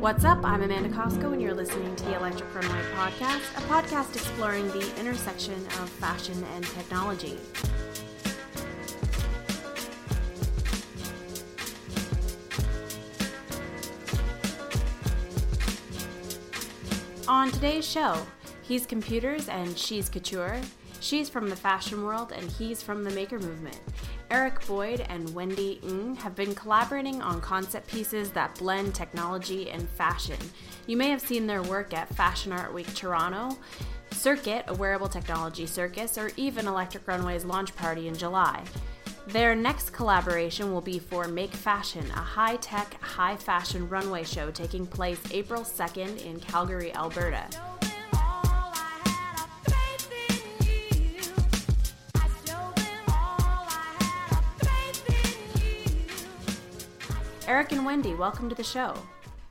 What's 0.00 0.24
up? 0.24 0.42
I'm 0.46 0.62
Amanda 0.62 0.88
Cosco, 0.88 1.34
and 1.34 1.42
you're 1.42 1.52
listening 1.52 1.94
to 1.94 2.04
the 2.06 2.16
Electric 2.16 2.54
Runway 2.54 2.82
Podcast, 2.94 3.54
a 3.54 3.60
podcast 3.68 4.14
exploring 4.14 4.66
the 4.68 4.98
intersection 4.98 5.52
of 5.52 5.90
fashion 5.90 6.42
and 6.54 6.64
technology. 6.64 7.36
On 17.28 17.50
today's 17.50 17.86
show, 17.86 18.26
he's 18.62 18.86
computers 18.86 19.50
and 19.50 19.76
she's 19.78 20.08
couture. 20.08 20.58
She's 21.00 21.28
from 21.28 21.50
the 21.50 21.56
fashion 21.56 22.04
world 22.04 22.32
and 22.32 22.50
he's 22.52 22.82
from 22.82 23.04
the 23.04 23.10
maker 23.10 23.38
movement. 23.38 23.78
Eric 24.30 24.64
Boyd 24.66 25.04
and 25.08 25.34
Wendy 25.34 25.80
Ng 25.82 26.14
have 26.14 26.36
been 26.36 26.54
collaborating 26.54 27.20
on 27.20 27.40
concept 27.40 27.88
pieces 27.88 28.30
that 28.30 28.54
blend 28.54 28.94
technology 28.94 29.70
and 29.70 29.88
fashion. 29.90 30.38
You 30.86 30.96
may 30.96 31.10
have 31.10 31.20
seen 31.20 31.48
their 31.48 31.62
work 31.64 31.92
at 31.92 32.14
Fashion 32.14 32.52
Art 32.52 32.72
Week 32.72 32.92
Toronto, 32.94 33.58
Circuit, 34.12 34.64
a 34.68 34.74
wearable 34.74 35.08
technology 35.08 35.66
circus, 35.66 36.16
or 36.16 36.30
even 36.36 36.68
Electric 36.68 37.08
Runway's 37.08 37.44
launch 37.44 37.74
party 37.74 38.06
in 38.06 38.16
July. 38.16 38.62
Their 39.26 39.56
next 39.56 39.90
collaboration 39.90 40.72
will 40.72 40.80
be 40.80 41.00
for 41.00 41.26
Make 41.26 41.52
Fashion, 41.52 42.04
a 42.12 42.20
high 42.20 42.56
tech, 42.56 43.00
high 43.02 43.36
fashion 43.36 43.88
runway 43.88 44.22
show 44.22 44.50
taking 44.50 44.86
place 44.86 45.20
April 45.32 45.62
2nd 45.62 46.24
in 46.24 46.38
Calgary, 46.38 46.94
Alberta. 46.94 47.48
Eric 57.50 57.72
and 57.72 57.84
Wendy, 57.84 58.14
welcome 58.14 58.48
to 58.48 58.54
the 58.54 58.62
show. 58.62 58.94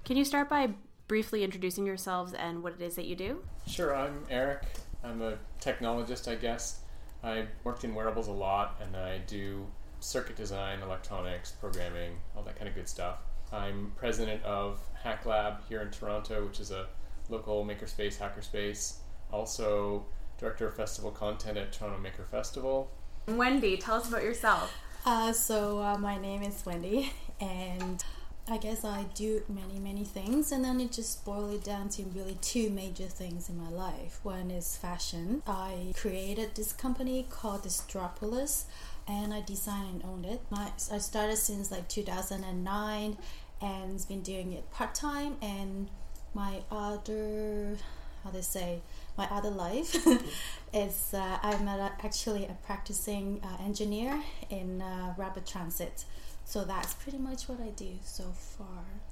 Can 0.05 0.15
you 0.15 0.23
start 0.23 0.47
by 0.47 0.69
briefly 1.09 1.43
introducing 1.43 1.85
yourselves 1.85 2.31
and 2.33 2.63
what 2.63 2.71
it 2.71 2.81
is 2.81 2.95
that 2.95 3.03
you 3.03 3.13
do? 3.13 3.43
Sure, 3.67 3.93
I'm 3.93 4.23
Eric. 4.29 4.63
I'm 5.03 5.21
a 5.21 5.37
technologist, 5.61 6.31
I 6.31 6.35
guess. 6.35 6.79
I 7.25 7.47
worked 7.65 7.83
in 7.83 7.93
wearables 7.93 8.29
a 8.29 8.31
lot 8.31 8.79
and 8.81 8.95
I 8.95 9.17
do 9.27 9.67
circuit 9.99 10.37
design, 10.37 10.79
electronics, 10.81 11.51
programming, 11.51 12.13
all 12.37 12.43
that 12.43 12.55
kind 12.55 12.69
of 12.69 12.73
good 12.73 12.87
stuff. 12.87 13.17
I'm 13.51 13.91
president 13.97 14.41
of 14.45 14.79
Hack 15.03 15.25
Lab 15.25 15.67
here 15.67 15.81
in 15.81 15.91
Toronto, 15.91 16.45
which 16.45 16.61
is 16.61 16.71
a 16.71 16.87
local 17.27 17.65
makerspace, 17.65 18.17
hackerspace. 18.17 18.99
Also, 19.29 20.05
director 20.37 20.69
of 20.69 20.73
festival 20.73 21.11
content 21.11 21.57
at 21.57 21.73
Toronto 21.73 21.99
Maker 21.99 22.23
Festival. 22.23 22.89
Wendy, 23.27 23.75
tell 23.75 23.97
us 23.97 24.07
about 24.07 24.23
yourself. 24.23 24.73
Uh, 25.05 25.33
so 25.33 25.79
uh, 25.79 25.97
my 25.97 26.17
name 26.17 26.43
is 26.43 26.65
Wendy, 26.65 27.11
and 27.39 28.03
I 28.47 28.57
guess 28.57 28.83
I 28.83 29.05
do 29.13 29.43
many 29.47 29.79
many 29.79 30.03
things, 30.03 30.51
and 30.51 30.63
then 30.63 30.79
it 30.81 30.91
just 30.91 31.23
boils 31.23 31.55
it 31.55 31.63
down 31.63 31.89
to 31.89 32.03
really 32.15 32.37
two 32.41 32.69
major 32.69 33.05
things 33.05 33.49
in 33.49 33.57
my 33.57 33.69
life. 33.69 34.19
One 34.23 34.51
is 34.51 34.75
fashion. 34.75 35.43
I 35.45 35.93
created 35.95 36.55
this 36.55 36.71
company 36.73 37.25
called 37.29 37.63
Distropolis, 37.63 38.65
and 39.07 39.33
I 39.33 39.41
designed 39.41 40.01
and 40.01 40.03
owned 40.03 40.25
it. 40.25 40.41
My, 40.49 40.71
I 40.91 40.97
started 40.97 41.37
since 41.37 41.71
like 41.71 41.87
2009, 41.87 43.17
and 43.61 44.07
been 44.07 44.21
doing 44.21 44.53
it 44.53 44.69
part 44.71 44.95
time. 44.95 45.37
And 45.41 45.89
my 46.33 46.61
other, 46.71 47.77
how 48.23 48.31
to 48.31 48.43
say, 48.43 48.81
my 49.17 49.27
other 49.31 49.49
life 49.49 49.95
is 50.73 51.13
uh, 51.13 51.37
I'm 51.41 51.67
a, 51.67 51.91
actually 52.03 52.45
a 52.45 52.57
practicing 52.65 53.41
uh, 53.43 53.63
engineer 53.63 54.21
in 54.49 54.81
uh, 54.81 55.13
rapid 55.17 55.45
transit. 55.45 56.05
So 56.49 56.63
that's 56.63 56.95
pretty 56.95 57.19
much 57.19 57.47
what 57.47 57.59
I 57.61 57.69
do 57.69 57.91
so 58.03 58.23
far. 58.23 58.65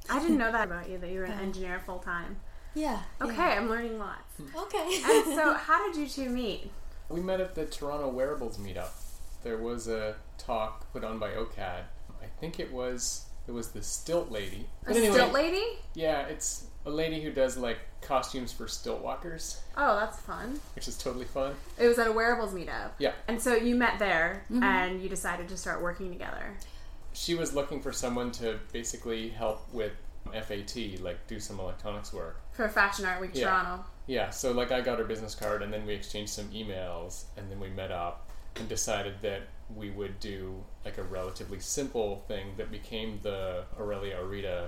I 0.10 0.20
didn't 0.20 0.40
know 0.40 0.52
that 0.52 0.66
about 0.66 0.90
you, 0.90 0.98
that 0.98 1.12
you 1.12 1.20
were 1.20 1.26
an 1.26 1.38
uh, 1.38 1.44
engineer 1.44 1.80
full 1.86 2.00
time. 2.00 2.38
Yeah. 2.74 3.00
Okay, 3.22 3.36
yeah. 3.36 3.60
I'm 3.60 3.70
learning 3.70 4.00
lots. 4.00 4.38
Hmm. 4.38 4.58
Okay. 4.58 5.02
and 5.06 5.36
so, 5.36 5.54
how 5.58 5.86
did 5.86 6.02
you 6.02 6.08
two 6.08 6.32
meet? 6.32 6.72
We 7.10 7.22
met 7.22 7.40
at 7.40 7.54
the 7.54 7.68
Toronto 7.68 8.10
Wearables 8.10 8.58
meetup. 8.58 8.90
There 9.44 9.60
was 9.60 9.88
a 9.88 10.16
talk 10.40 10.92
put 10.92 11.04
on 11.04 11.20
by 11.20 11.30
OCAD. 11.30 11.84
I 12.20 12.26
think 12.40 12.60
it 12.60 12.74
was 12.74 13.26
it 13.48 13.52
was 13.52 13.68
the 13.68 13.84
Stilt 13.84 14.32
Lady. 14.32 14.66
A 14.88 14.96
stilt 14.96 15.32
lady? 15.32 15.64
Yeah, 15.94 16.22
it's 16.22 16.66
a 16.88 16.90
lady 16.90 17.22
who 17.22 17.32
does 17.32 17.56
like 17.56 17.78
costumes 18.02 18.52
for 18.52 18.68
stilt 18.68 19.04
walkers, 19.04 19.62
Oh, 19.78 20.00
that's 20.00 20.20
fun. 20.20 20.60
which 20.74 20.88
is 20.88 20.98
totally 20.98 21.26
fun. 21.26 21.54
It 21.78 21.88
was 21.88 22.00
at 22.00 22.08
a 22.08 22.12
wearables 22.12 22.54
meetup. 22.54 22.94
Yeah. 22.98 23.12
And 23.28 23.40
so 23.40 23.54
you 23.54 23.76
met 23.76 24.00
there 24.00 24.44
mm-hmm. 24.52 24.64
and 24.64 25.04
you 25.04 25.08
decided 25.08 25.50
to 25.50 25.58
start 25.58 25.84
working 25.84 26.12
together. 26.12 26.58
She 27.18 27.34
was 27.34 27.56
looking 27.56 27.82
for 27.82 27.92
someone 27.92 28.32
to 28.34 28.60
basically 28.72 29.30
help 29.30 29.68
with 29.74 29.92
FAT, 30.32 31.02
like 31.02 31.26
do 31.26 31.40
some 31.40 31.60
electronics 31.60 32.14
work. 32.14 32.40
For 32.52 32.70
Fashion 32.70 33.06
Art 33.06 33.20
Week 33.20 33.32
Yeah. 33.34 33.46
Toronto. 33.50 33.86
Yeah, 34.06 34.30
so 34.30 34.52
like 34.52 34.72
I 34.72 34.82
got 34.82 35.00
her 35.00 35.04
business 35.04 35.34
card 35.34 35.64
and 35.64 35.74
then 35.74 35.84
we 35.88 35.96
exchanged 35.96 36.32
some 36.32 36.48
emails 36.50 37.24
and 37.36 37.50
then 37.50 37.60
we 37.60 37.70
met 37.70 37.92
up 37.92 38.30
and 38.56 38.70
decided 38.70 39.16
that 39.22 39.42
we 39.76 39.90
would 39.90 40.20
do 40.20 40.64
like 40.86 41.00
a 41.00 41.04
relatively 41.04 41.60
simple 41.60 42.24
thing 42.28 42.54
that 42.58 42.70
became 42.72 43.20
the 43.24 43.64
Aurelia 43.80 44.18
Aurita 44.18 44.68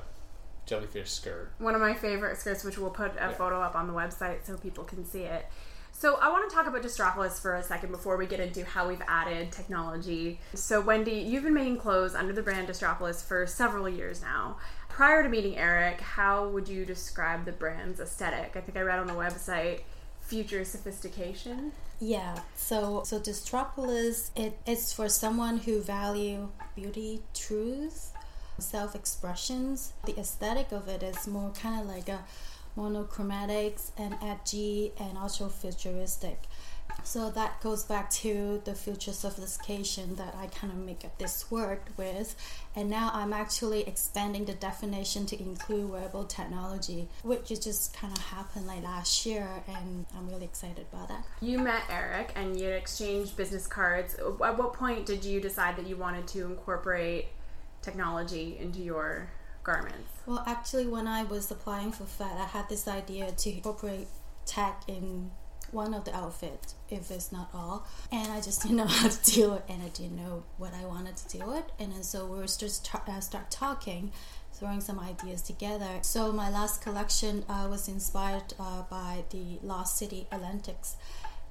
jellyfish 0.65 1.11
skirt. 1.11 1.51
One 1.59 1.75
of 1.75 1.81
my 1.81 1.93
favorite 1.93 2.37
skirts, 2.39 2.63
which 2.63 2.79
we'll 2.79 2.89
put 2.89 3.11
a 3.11 3.15
Yeah. 3.29 3.31
photo 3.33 3.61
up 3.61 3.75
on 3.75 3.85
the 3.85 3.93
website 3.93 4.43
so 4.45 4.57
people 4.57 4.85
can 4.85 5.05
see 5.05 5.21
it. 5.23 5.45
So 5.99 6.15
I 6.15 6.29
want 6.29 6.49
to 6.49 6.55
talk 6.55 6.65
about 6.65 6.81
Distropolis 6.81 7.41
for 7.41 7.55
a 7.55 7.61
second 7.61 7.91
before 7.91 8.15
we 8.15 8.25
get 8.25 8.39
into 8.39 8.63
how 8.63 8.87
we've 8.87 9.01
added 9.05 9.51
technology. 9.51 10.39
So 10.53 10.79
Wendy, 10.79 11.11
you've 11.11 11.43
been 11.43 11.53
making 11.53 11.75
clothes 11.75 12.15
under 12.15 12.31
the 12.31 12.41
brand 12.41 12.67
Distropolis 12.67 13.21
for 13.21 13.45
several 13.45 13.89
years 13.89 14.21
now. 14.21 14.59
Prior 14.87 15.23
to 15.23 15.27
meeting 15.27 15.57
Eric, 15.57 15.99
how 15.99 16.47
would 16.47 16.69
you 16.69 16.85
describe 16.85 17.43
the 17.43 17.51
brand's 17.51 17.99
aesthetic? 17.99 18.55
I 18.55 18.61
think 18.61 18.77
I 18.77 18.81
read 18.81 18.99
on 18.99 19.07
the 19.07 19.13
website 19.13 19.81
future 20.21 20.63
sophistication. 20.63 21.73
Yeah. 21.99 22.39
So 22.55 23.03
so 23.03 23.19
Distropolis 23.19 24.31
it, 24.37 24.57
it's 24.65 24.93
for 24.93 25.09
someone 25.09 25.57
who 25.57 25.81
value 25.81 26.47
beauty, 26.77 27.23
truth, 27.33 28.13
self 28.57 28.95
expressions. 28.95 29.91
The 30.05 30.17
aesthetic 30.17 30.71
of 30.71 30.87
it 30.87 31.03
is 31.03 31.27
more 31.27 31.51
kind 31.51 31.81
of 31.81 31.87
like 31.93 32.07
a 32.07 32.23
monochromatics 32.77 33.91
and 33.97 34.15
edgy 34.21 34.93
and 34.99 35.17
also 35.17 35.49
futuristic. 35.49 36.43
So 37.03 37.29
that 37.31 37.61
goes 37.61 37.85
back 37.85 38.09
to 38.11 38.61
the 38.65 38.73
future 38.73 39.13
sophistication 39.13 40.15
that 40.15 40.35
I 40.35 40.47
kind 40.47 40.73
of 40.73 40.79
make 40.79 41.05
this 41.17 41.49
word 41.51 41.81
with. 41.97 42.35
And 42.75 42.89
now 42.89 43.11
I'm 43.13 43.31
actually 43.31 43.81
expanding 43.87 44.45
the 44.45 44.53
definition 44.53 45.25
to 45.27 45.39
include 45.39 45.89
wearable 45.89 46.25
technology, 46.25 47.07
which 47.23 47.47
just 47.47 47.93
kind 47.93 48.15
of 48.15 48.23
happened 48.23 48.67
like 48.67 48.83
last 48.83 49.25
year, 49.25 49.47
and 49.67 50.05
I'm 50.17 50.29
really 50.29 50.45
excited 50.45 50.85
about 50.91 51.09
that. 51.09 51.25
You 51.41 51.59
met 51.59 51.83
Eric 51.89 52.33
and 52.35 52.59
you 52.59 52.69
exchanged 52.69 53.37
business 53.37 53.67
cards. 53.67 54.15
At 54.15 54.57
what 54.57 54.73
point 54.73 55.05
did 55.05 55.23
you 55.23 55.39
decide 55.39 55.77
that 55.77 55.87
you 55.87 55.95
wanted 55.95 56.27
to 56.29 56.45
incorporate 56.45 57.27
technology 57.81 58.57
into 58.59 58.79
your 58.79 59.29
garments? 59.63 60.09
Well, 60.25 60.43
actually, 60.45 60.87
when 60.87 61.07
I 61.07 61.23
was 61.23 61.49
applying 61.51 61.91
for 61.91 62.05
FED, 62.05 62.37
I 62.37 62.45
had 62.45 62.69
this 62.69 62.87
idea 62.87 63.31
to 63.31 63.51
incorporate 63.51 64.07
tech 64.45 64.83
in 64.87 65.31
one 65.71 65.93
of 65.93 66.03
the 66.05 66.15
outfits, 66.15 66.75
if 66.89 67.11
it's 67.11 67.31
not 67.31 67.49
all. 67.53 67.87
And 68.11 68.31
I 68.31 68.41
just 68.41 68.61
didn't 68.63 68.77
know 68.77 68.87
how 68.87 69.09
to 69.09 69.31
do 69.31 69.53
it, 69.53 69.63
and 69.69 69.81
I 69.81 69.89
didn't 69.89 70.17
know 70.17 70.43
what 70.57 70.73
I 70.73 70.85
wanted 70.85 71.15
to 71.17 71.37
do 71.37 71.53
it. 71.53 71.71
And 71.79 71.93
then 71.93 72.03
so 72.03 72.25
we 72.25 72.37
were 72.37 72.43
just 72.43 72.85
ta- 72.85 73.03
uh, 73.07 73.19
start 73.19 73.51
talking, 73.51 74.11
throwing 74.53 74.81
some 74.81 74.99
ideas 74.99 75.41
together. 75.41 75.99
So 76.01 76.31
my 76.31 76.49
last 76.49 76.81
collection 76.81 77.45
uh, 77.47 77.67
was 77.69 77.87
inspired 77.87 78.53
uh, 78.59 78.83
by 78.89 79.23
the 79.29 79.59
Lost 79.63 79.97
City 79.97 80.27
Atlantics. 80.31 80.95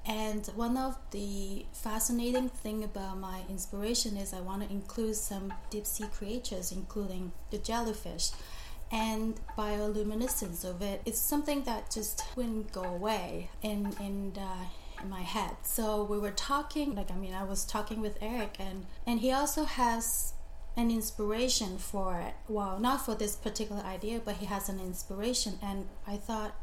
And 0.05 0.47
one 0.55 0.77
of 0.77 0.97
the 1.11 1.65
fascinating 1.73 2.49
thing 2.49 2.83
about 2.83 3.19
my 3.19 3.41
inspiration 3.49 4.17
is 4.17 4.33
I 4.33 4.41
want 4.41 4.63
to 4.63 4.69
include 4.69 5.15
some 5.15 5.53
deep 5.69 5.85
sea 5.85 6.07
creatures, 6.11 6.71
including 6.71 7.31
the 7.51 7.57
jellyfish. 7.57 8.31
And 8.91 9.39
bioluminescence 9.55 10.65
of 10.65 10.81
it, 10.81 11.01
it's 11.05 11.19
something 11.19 11.63
that 11.63 11.91
just 11.91 12.23
wouldn't 12.35 12.71
go 12.71 12.83
away 12.83 13.49
in 13.61 13.93
in 13.99 14.33
uh, 14.35 14.65
in 15.01 15.09
my 15.09 15.21
head. 15.21 15.57
So 15.61 16.03
we 16.03 16.17
were 16.17 16.31
talking, 16.31 16.95
like 16.95 17.11
I 17.11 17.15
mean, 17.15 17.35
I 17.35 17.43
was 17.43 17.65
talking 17.65 18.01
with 18.01 18.17
Eric, 18.19 18.55
and 18.59 18.87
and 19.05 19.19
he 19.19 19.31
also 19.31 19.65
has 19.65 20.33
an 20.75 20.89
inspiration 20.89 21.77
for 21.77 22.19
it. 22.19 22.33
Well, 22.47 22.79
not 22.79 23.05
for 23.05 23.13
this 23.13 23.35
particular 23.35 23.83
idea, 23.83 24.21
but 24.23 24.37
he 24.37 24.45
has 24.47 24.69
an 24.69 24.79
inspiration, 24.79 25.59
and 25.61 25.87
I 26.07 26.17
thought 26.17 26.55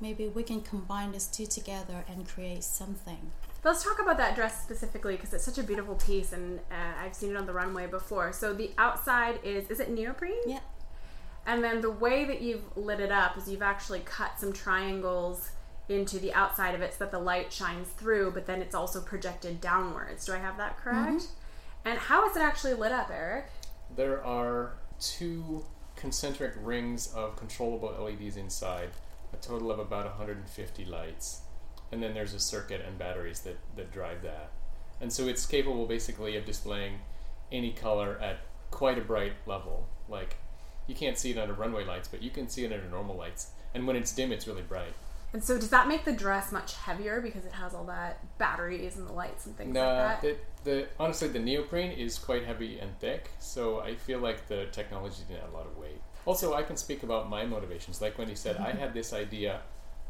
maybe 0.00 0.28
we 0.28 0.42
can 0.42 0.60
combine 0.60 1.12
these 1.12 1.26
two 1.26 1.46
together 1.46 2.04
and 2.08 2.28
create 2.28 2.64
something. 2.64 3.30
Let's 3.64 3.82
talk 3.82 4.00
about 4.00 4.16
that 4.18 4.36
dress 4.36 4.62
specifically 4.62 5.16
because 5.16 5.32
it's 5.34 5.44
such 5.44 5.58
a 5.58 5.62
beautiful 5.62 5.96
piece, 5.96 6.32
and 6.32 6.60
uh, 6.70 7.02
I've 7.02 7.14
seen 7.14 7.30
it 7.30 7.36
on 7.36 7.46
the 7.46 7.52
runway 7.52 7.86
before. 7.86 8.32
So 8.32 8.52
the 8.52 8.70
outside 8.78 9.40
is 9.42 9.68
is 9.70 9.80
it 9.80 9.90
neoprene? 9.90 10.34
Yeah. 10.46 10.60
And 11.46 11.62
then 11.62 11.80
the 11.80 11.90
way 11.90 12.24
that 12.24 12.42
you've 12.42 12.76
lit 12.76 13.00
it 13.00 13.12
up 13.12 13.36
is 13.38 13.48
you've 13.48 13.62
actually 13.62 14.00
cut 14.00 14.38
some 14.38 14.52
triangles 14.52 15.50
into 15.88 16.18
the 16.18 16.32
outside 16.34 16.74
of 16.74 16.82
it 16.82 16.92
so 16.92 17.04
that 17.04 17.12
the 17.12 17.18
light 17.18 17.52
shines 17.52 17.88
through, 17.88 18.32
but 18.32 18.46
then 18.46 18.60
it's 18.60 18.74
also 18.74 19.00
projected 19.00 19.60
downwards. 19.60 20.26
Do 20.26 20.32
I 20.32 20.38
have 20.38 20.56
that 20.56 20.76
correct? 20.76 21.28
And 21.84 21.98
how 21.98 22.28
is 22.28 22.36
it 22.36 22.42
actually 22.42 22.74
lit 22.74 22.90
up, 22.90 23.10
Eric? 23.12 23.46
There 23.94 24.24
are 24.24 24.72
two 25.00 25.64
concentric 25.94 26.54
rings 26.60 27.12
of 27.14 27.36
controllable 27.36 27.94
LEDs 28.00 28.36
inside, 28.36 28.90
a 29.32 29.36
total 29.36 29.70
of 29.70 29.78
about 29.78 30.06
150 30.06 30.84
lights. 30.84 31.40
And 31.92 32.02
then 32.02 32.14
there's 32.14 32.34
a 32.34 32.40
circuit 32.40 32.82
and 32.86 32.98
batteries 32.98 33.40
that, 33.40 33.58
that 33.76 33.92
drive 33.92 34.22
that. 34.22 34.50
And 35.00 35.12
so 35.12 35.26
it's 35.26 35.46
capable 35.46 35.86
basically 35.86 36.36
of 36.36 36.44
displaying 36.44 37.00
any 37.52 37.72
color 37.72 38.18
at 38.20 38.38
quite 38.70 38.98
a 38.98 39.02
bright 39.02 39.34
level. 39.46 39.86
Like 40.08 40.36
you 40.86 40.94
can't 40.94 41.18
see 41.18 41.30
it 41.30 41.38
under 41.38 41.54
runway 41.54 41.84
lights, 41.84 42.08
but 42.08 42.22
you 42.22 42.30
can 42.30 42.48
see 42.48 42.64
it 42.64 42.72
under 42.72 42.88
normal 42.88 43.16
lights. 43.16 43.50
And 43.74 43.86
when 43.86 43.96
it's 43.96 44.12
dim, 44.12 44.32
it's 44.32 44.46
really 44.46 44.62
bright. 44.62 44.94
And 45.32 45.42
so, 45.44 45.58
does 45.58 45.70
that 45.70 45.88
make 45.88 46.04
the 46.04 46.12
dress 46.12 46.50
much 46.52 46.74
heavier 46.74 47.20
because 47.20 47.44
it 47.44 47.52
has 47.52 47.74
all 47.74 47.84
that 47.84 48.38
batteries 48.38 48.96
and 48.96 49.06
the 49.06 49.12
lights 49.12 49.44
and 49.44 49.56
things 49.56 49.74
No, 49.74 49.80
like 49.84 50.22
that? 50.22 50.38
the, 50.64 50.70
the 50.70 50.86
honestly 50.98 51.28
the 51.28 51.40
neoprene 51.40 51.90
is 51.90 52.18
quite 52.18 52.44
heavy 52.44 52.78
and 52.78 52.98
thick, 53.00 53.30
so 53.38 53.80
I 53.80 53.96
feel 53.96 54.20
like 54.20 54.46
the 54.48 54.66
technology 54.72 55.16
didn't 55.28 55.42
add 55.42 55.50
a 55.50 55.56
lot 55.56 55.66
of 55.66 55.76
weight. 55.76 56.00
Also, 56.26 56.54
I 56.54 56.62
can 56.62 56.76
speak 56.76 57.02
about 57.02 57.30
my 57.30 57.46
motivations. 57.46 58.02
Like 58.02 58.18
when 58.18 58.28
you 58.28 58.36
said, 58.36 58.56
I 58.56 58.70
mm-hmm. 58.70 58.78
had 58.78 58.94
this 58.94 59.12
idea 59.12 59.60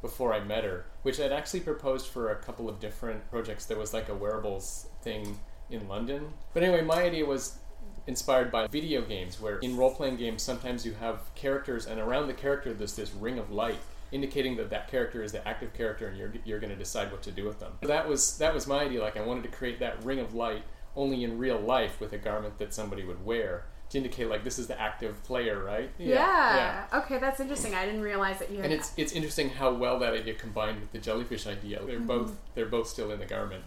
before 0.03 0.33
I 0.35 0.41
met 0.41 0.65
her, 0.65 0.87
which 1.03 1.21
I'd 1.21 1.33
actually 1.33 1.61
proposed 1.61 2.09
for 2.09 2.31
a 2.31 2.37
couple 2.37 2.69
of 2.69 2.81
different 2.81 3.31
projects. 3.31 3.67
There 3.67 3.79
was 3.79 3.93
like 3.93 4.09
a 4.09 4.15
wearables 4.15 4.89
thing 5.03 5.39
in 5.71 5.87
London. 5.89 6.33
But 6.55 6.63
anyway, 6.63 6.83
my 6.83 7.03
idea 7.03 7.25
was 7.25 7.59
inspired 8.07 8.51
by 8.51 8.67
video 8.67 9.03
games, 9.03 9.41
where 9.41 9.59
in 9.59 9.77
role 9.77 9.95
playing 9.95 10.17
games, 10.17 10.43
sometimes 10.43 10.87
you 10.87 10.95
have 10.95 11.35
characters, 11.35 11.87
and 11.87 12.01
around 12.01 12.29
the 12.29 12.35
character, 12.35 12.73
there's 12.73 12.97
this 12.97 13.13
ring 13.13 13.39
of 13.39 13.51
light. 13.51 13.79
Indicating 14.13 14.57
that 14.57 14.71
that 14.71 14.89
character 14.89 15.23
is 15.23 15.33
the 15.33 15.47
active 15.47 15.75
character, 15.75 16.07
and 16.07 16.17
you're, 16.17 16.33
you're 16.45 16.61
going 16.61 16.71
to 16.71 16.79
decide 16.79 17.11
what 17.11 17.23
to 17.25 17.33
do 17.33 17.45
with 17.45 17.59
them. 17.59 17.73
That 17.83 18.09
was 18.09 18.39
that 18.39 18.55
was 18.55 18.67
my 18.67 18.85
idea. 18.85 19.03
Like 19.03 19.17
I 19.17 19.23
wanted 19.23 19.43
to 19.43 19.51
create 19.51 19.81
that 19.81 20.03
ring 20.05 20.21
of 20.21 20.33
light 20.33 20.63
only 20.95 21.25
in 21.25 21.39
real 21.39 21.59
life 21.59 22.01
with 22.01 22.13
a 22.13 22.19
garment 22.19 22.59
that 22.59 22.73
somebody 22.73 23.05
would 23.05 23.25
wear 23.25 23.65
to 23.91 23.99
indicate 23.99 24.29
like 24.29 24.45
this 24.45 24.59
is 24.59 24.67
the 24.67 24.81
active 24.81 25.23
player, 25.23 25.63
right? 25.63 25.91
yeah. 25.99 26.87
yeah. 26.91 26.99
Okay, 27.01 27.19
that's 27.19 27.41
interesting. 27.41 27.75
I 27.75 27.85
didn't 27.87 28.03
realize 28.03 28.39
that 28.41 28.51
you 28.51 28.57
had. 28.57 28.67
And 28.67 28.75
it's 28.75 28.93
it's 28.97 29.13
interesting 29.13 29.51
how 29.51 29.73
well 29.73 29.99
that 30.01 30.13
idea 30.13 30.35
combined 30.35 30.81
with 30.81 30.93
the 30.93 30.99
jellyfish 30.99 31.47
idea. 31.47 31.81
They're 31.85 32.01
both 32.01 32.33
they're 32.55 32.67
both 32.67 32.89
still 32.89 33.11
in 33.13 33.21
the 33.21 33.27
garment. 33.27 33.65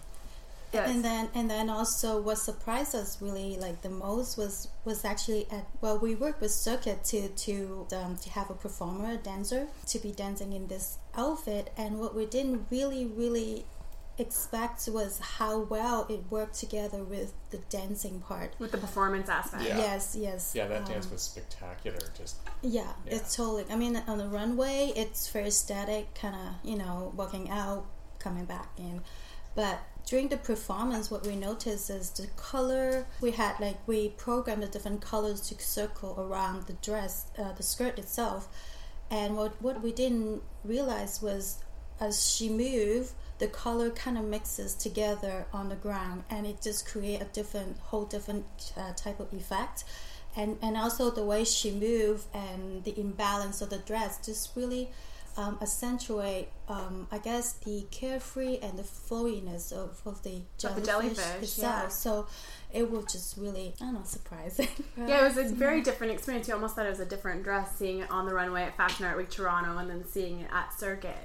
yes. 0.74 0.90
And 0.90 1.04
then 1.04 1.30
and 1.34 1.50
then 1.50 1.70
also 1.70 2.22
what 2.22 2.38
surprised 2.38 2.94
us 2.96 3.22
really 3.22 3.58
like 3.58 3.82
the 3.82 3.90
most 3.90 4.38
was 4.38 4.68
was 4.86 5.06
actually 5.06 5.48
at 5.52 5.66
well 5.82 5.98
we 5.98 6.16
worked 6.16 6.42
with 6.42 6.52
Circuit 6.52 7.04
to 7.06 7.30
to 7.30 7.88
um, 7.96 8.18
to 8.18 8.30
have 8.32 8.50
a 8.50 8.54
performer 8.54 9.12
a 9.12 9.18
dancer 9.18 9.68
to 9.88 10.00
be 10.00 10.12
dancing 10.12 10.54
in 10.54 10.68
this 10.68 10.98
outfit 11.16 11.72
and 11.78 12.00
what 12.00 12.14
we 12.14 12.26
didn't 12.26 12.68
really 12.70 13.06
really 13.06 13.66
expect 14.20 14.88
was 14.92 15.20
how 15.20 15.60
well 15.60 16.06
it 16.10 16.22
worked 16.30 16.56
together 16.56 17.04
with 17.04 17.34
the 17.52 17.58
dancing 17.70 18.20
part. 18.20 18.54
with 18.60 18.72
the 18.72 18.78
performance 18.78 19.30
aspect. 19.30 19.64
Yeah. 19.64 19.78
Yes, 19.78 20.16
yes. 20.20 20.54
Yeah, 20.56 20.68
that 20.68 20.84
um, 20.84 20.88
dance 20.92 21.10
was 21.10 21.22
spectacular. 21.22 22.00
Just 22.18 22.38
Yeah, 22.62 22.94
Yeah. 23.06 23.16
it's 23.16 23.36
totally. 23.36 23.66
I 23.70 23.76
mean, 23.76 23.96
on 24.08 24.18
the 24.18 24.28
runway, 24.28 24.92
it's 24.96 25.30
very 25.30 25.52
static, 25.52 26.14
kind 26.16 26.36
of, 26.36 26.70
you 26.70 26.78
know, 26.78 27.14
walking 27.16 27.50
out, 27.50 27.86
coming 28.20 28.46
back 28.46 28.70
in. 28.78 29.02
But 29.56 29.80
during 30.06 30.28
the 30.30 30.38
performance, 30.38 31.10
what 31.12 31.26
we 31.26 31.36
noticed 31.36 31.90
is 31.90 32.10
the 32.12 32.28
color. 32.36 33.06
We 33.22 33.32
had 33.32 33.60
like 33.60 33.78
we 33.88 34.10
programmed 34.10 34.64
the 34.64 34.68
different 34.68 35.02
colors 35.02 35.42
to 35.50 35.56
circle 35.64 36.16
around 36.18 36.68
the 36.68 36.74
dress, 36.74 37.28
uh, 37.38 37.54
the 37.54 37.64
skirt 37.64 37.98
itself. 38.00 38.48
And 39.12 39.36
what 39.36 39.60
what 39.62 39.82
we 39.82 39.92
didn't 39.92 40.44
realize 40.64 41.22
was, 41.22 41.64
as 42.00 42.30
she 42.32 42.48
moved, 42.50 43.14
the 43.40 43.48
color 43.48 43.90
kind 43.90 44.18
of 44.18 44.26
mixes 44.26 44.76
together 44.76 45.46
on 45.52 45.70
the 45.70 45.76
ground, 45.76 46.24
and 46.30 46.46
it 46.46 46.62
just 46.62 46.88
create 46.88 47.22
a 47.22 47.26
different, 47.26 47.78
whole 47.80 48.06
different 48.06 48.74
uh, 48.78 48.94
type 48.94 49.20
of 49.20 49.34
effect 49.34 49.84
and 50.36 50.58
and 50.62 50.78
also 50.78 51.10
the 51.10 51.24
way 51.24 51.44
she 51.44 51.72
moved 51.72 52.26
and 52.34 52.84
the 52.84 52.98
imbalance 53.00 53.62
of 53.62 53.70
the 53.70 53.78
dress 53.80 54.24
just 54.26 54.56
really 54.56 54.90
um, 55.38 55.58
accentuate 55.62 56.50
um, 56.68 57.08
I 57.12 57.18
guess 57.18 57.54
the 57.54 57.86
carefree 57.92 58.58
and 58.58 58.78
the 58.78 58.84
flowiness 58.84 59.72
of, 59.72 60.02
of 60.06 60.22
the 60.24 60.42
Of 60.64 60.76
the 60.76 60.82
jellyfish, 60.82 61.18
jellyfish, 61.18 61.44
itself 61.44 61.84
yeah. 61.84 61.88
so 61.90 62.28
it 62.74 62.90
was 62.92 63.06
just 63.06 63.38
really 63.38 63.74
I 63.80 63.86
don't 63.86 63.94
know 63.94 64.02
surprising 64.04 64.68
Yeah, 64.98 65.22
it 65.22 65.36
was 65.36 65.38
a 65.38 65.54
very 65.56 65.82
different 65.82 66.14
experience. 66.14 66.48
You 66.48 66.56
almost 66.56 66.76
thought 66.76 66.86
it 66.86 66.90
was 66.90 67.00
a 67.00 67.06
different 67.06 67.44
dress 67.44 67.76
seeing 67.78 68.00
it 68.00 68.12
on 68.12 68.26
the 68.28 68.34
runway 68.34 68.64
at 68.64 68.76
Fashion 68.76 69.06
Art 69.06 69.18
Week 69.18 69.30
Toronto 69.30 69.78
and 69.78 69.90
then 69.90 70.06
seeing 70.06 70.42
it 70.42 70.50
at 70.54 70.78
Circuit. 70.78 71.16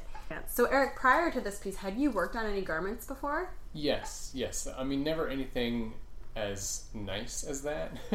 So, 0.47 0.67
Eric, 0.67 0.97
prior 0.97 1.31
to 1.31 1.41
this 1.41 1.59
piece, 1.59 1.77
had 1.77 1.97
you 1.97 2.11
worked 2.11 2.37
on 2.37 2.47
any 2.47 2.63
garments 2.63 3.07
before? 3.07 3.55
yes, 3.75 4.31
yes. 4.35 4.69
I 4.79 4.85
mean, 4.85 5.03
never 5.03 5.29
anything 5.29 5.95
as 6.37 6.85
nice 6.95 7.45
as 7.45 7.63
that. 7.63 7.93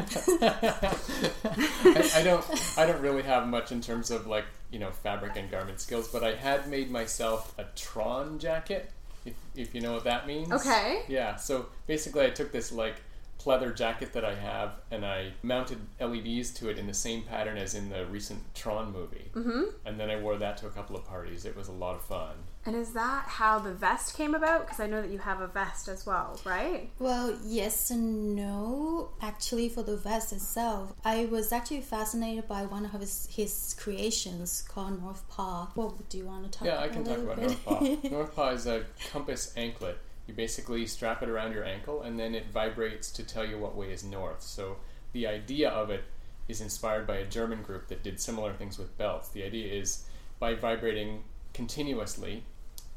I, 1.86 2.12
I 2.16 2.24
don't 2.24 2.46
I 2.78 2.86
don't 2.86 3.02
really 3.02 3.24
have 3.24 3.48
much 3.48 3.72
in 3.72 3.82
terms 3.82 4.12
of 4.12 4.28
like 4.28 4.46
you 4.72 4.80
know 4.80 4.92
fabric 4.92 5.34
and 5.36 5.50
garment 5.50 5.80
skills, 5.80 6.08
but 6.08 6.24
I 6.24 6.36
had 6.36 6.68
made 6.68 6.92
myself 6.92 7.54
a 7.58 7.66
Tron 7.76 8.40
jacket. 8.40 8.92
If, 9.26 9.34
if 9.56 9.76
you 9.76 9.82
know 9.82 9.94
what 9.94 10.06
that 10.06 10.28
means. 10.28 10.52
Okay. 10.52 11.04
Yeah. 11.08 11.36
So 11.36 11.68
basically, 11.88 12.26
I 12.26 12.30
took 12.30 12.52
this 12.52 12.72
like 12.72 12.96
pleather 13.40 13.76
jacket 13.76 14.14
that 14.14 14.26
I 14.26 14.36
have, 14.36 14.74
and 14.92 15.06
I 15.06 15.32
mounted 15.44 15.80
LEDs 16.00 16.52
to 16.56 16.70
it 16.70 16.78
in 16.78 16.88
the 16.88 16.94
same 16.94 17.24
pattern 17.24 17.58
as 17.58 17.74
in 17.74 17.90
the 17.90 18.06
recent 18.06 18.54
Tron 18.54 18.92
movie. 18.92 19.32
Mm-hmm. 19.34 19.64
And 19.86 20.00
then 20.00 20.10
I 20.10 20.20
wore 20.20 20.38
that 20.38 20.58
to 20.58 20.68
a 20.68 20.70
couple 20.70 20.96
of 20.96 21.06
parties. 21.06 21.46
It 21.46 21.56
was 21.56 21.68
a 21.68 21.72
lot 21.72 21.96
of 21.96 22.02
fun. 22.02 22.36
And 22.66 22.76
is 22.76 22.92
that 22.94 23.24
how 23.26 23.58
the 23.60 23.74
vest 23.74 24.18
came 24.18 24.36
about? 24.36 24.66
Because 24.66 24.82
I 24.82 24.88
know 24.88 25.02
that 25.02 25.10
you 25.10 25.20
have 25.20 25.40
a 25.40 25.48
vest 25.48 25.88
as 25.88 26.06
well, 26.06 26.40
right? 26.46 26.90
Well, 27.00 27.38
yes 27.46 27.90
and 27.90 28.36
no. 28.36 29.12
Actually, 29.22 29.70
for 29.70 29.82
the 29.84 29.96
vest 29.96 30.34
itself, 30.34 30.94
I 31.06 31.26
was 31.26 31.54
actually 31.54 31.82
fascinated 31.82 32.48
by 32.48 32.66
one 32.66 32.84
of 32.86 32.92
his, 33.00 33.28
his 33.32 33.76
creations 33.80 34.64
called 34.68 35.02
North 35.02 35.28
Paw. 35.30 35.70
What 35.76 36.10
do 36.10 36.18
you 36.18 36.26
want 36.26 36.52
to 36.52 36.60
talk 36.60 36.68
Yeah, 36.68 36.84
about? 36.84 36.86
Yeah, 36.86 36.92
I 36.92 36.94
can 36.94 37.02
a 37.04 37.16
talk 37.16 37.24
about 37.24 37.36
bit? 37.38 37.46
North 37.48 37.66
Paw. 37.66 38.10
North 38.10 38.36
Paw 38.36 38.50
is 38.50 38.68
a 38.68 38.84
compass 39.12 39.54
anklet. 39.56 39.98
You 40.30 40.36
basically 40.36 40.86
strap 40.86 41.24
it 41.24 41.30
around 41.30 41.54
your 41.54 41.64
ankle 41.64 42.04
and 42.04 42.20
then 42.20 42.36
it 42.36 42.52
vibrates 42.52 43.10
to 43.14 43.24
tell 43.24 43.44
you 43.44 43.58
what 43.58 43.76
way 43.76 43.92
is 43.92 44.04
north. 44.04 44.44
So 44.44 44.78
the 45.12 45.26
idea 45.26 45.72
of 45.72 45.90
it 45.90 46.04
is 46.48 46.62
inspired 46.62 47.08
by 47.08 47.16
a 47.16 47.26
German 47.26 47.64
group 47.64 47.88
that 47.88 48.04
did 48.04 48.20
similar 48.20 48.54
things 48.54 48.78
with 48.78 48.96
belts. 48.96 49.30
The 49.30 49.42
idea 49.42 49.74
is 49.74 50.06
by 50.38 50.54
vibrating 50.54 51.24
continuously 51.52 52.44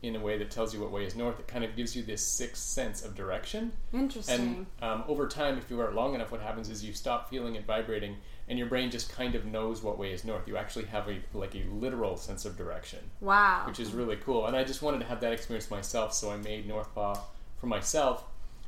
in 0.03 0.17
a 0.17 0.21
way 0.21 0.37
that 0.37 0.51
tells 0.51 0.75
you 0.75 0.81
what 0.81 0.91
way 0.91 1.05
is 1.05 1.15
north, 1.15 1.39
it 1.39 1.47
kind 1.47 1.65
of 1.65 1.77
gives 1.77 1.95
you 1.95 2.03
this 2.03 2.27
sixth 2.27 2.63
sense 2.63 3.05
of 3.05 3.15
direction. 3.15 3.73
Interesting. 3.93 4.67
And 4.83 4.91
um, 4.91 5.05
over 5.07 5.29
time, 5.29 5.59
if 5.59 5.71
you 5.71 5.77
wear 5.77 5.89
it 5.89 5.95
long 5.95 6.15
enough, 6.15 6.33
what 6.33 6.41
happens 6.41 6.69
is 6.69 6.85
you 6.85 6.93
stop 6.93 7.31
feeling 7.31 7.55
it 7.55 7.65
vibrating, 7.65 8.17
and 8.49 8.59
your 8.59 8.67
brain 8.67 8.91
just 8.91 9.13
kind 9.13 9.37
of 9.37 9.47
knows 9.47 9.83
what 9.83 9.99
way 9.99 10.13
is 10.13 10.25
north. 10.25 10.49
You 10.49 10.57
actually 10.57 10.87
have 10.87 11.09
a 11.09 11.19
like 11.33 11.55
a 11.55 11.65
literal 11.73 12.17
sense 12.17 12.45
of 12.45 12.57
direction, 12.57 12.99
wow. 13.21 13.63
which 13.67 13.79
is 13.79 13.93
really 13.93 14.17
cool. 14.17 14.47
And 14.47 14.57
I 14.57 14.65
just 14.65 14.83
wanted 14.83 14.99
to 15.01 15.07
have 15.07 15.21
that 15.21 15.33
experience 15.33 15.71
myself, 15.71 16.13
so 16.13 16.33
I 16.33 16.37
made 16.37 16.67
North 16.67 16.93
Paw 16.95 17.21
for 17.59 17.67
myself. 17.67 18.25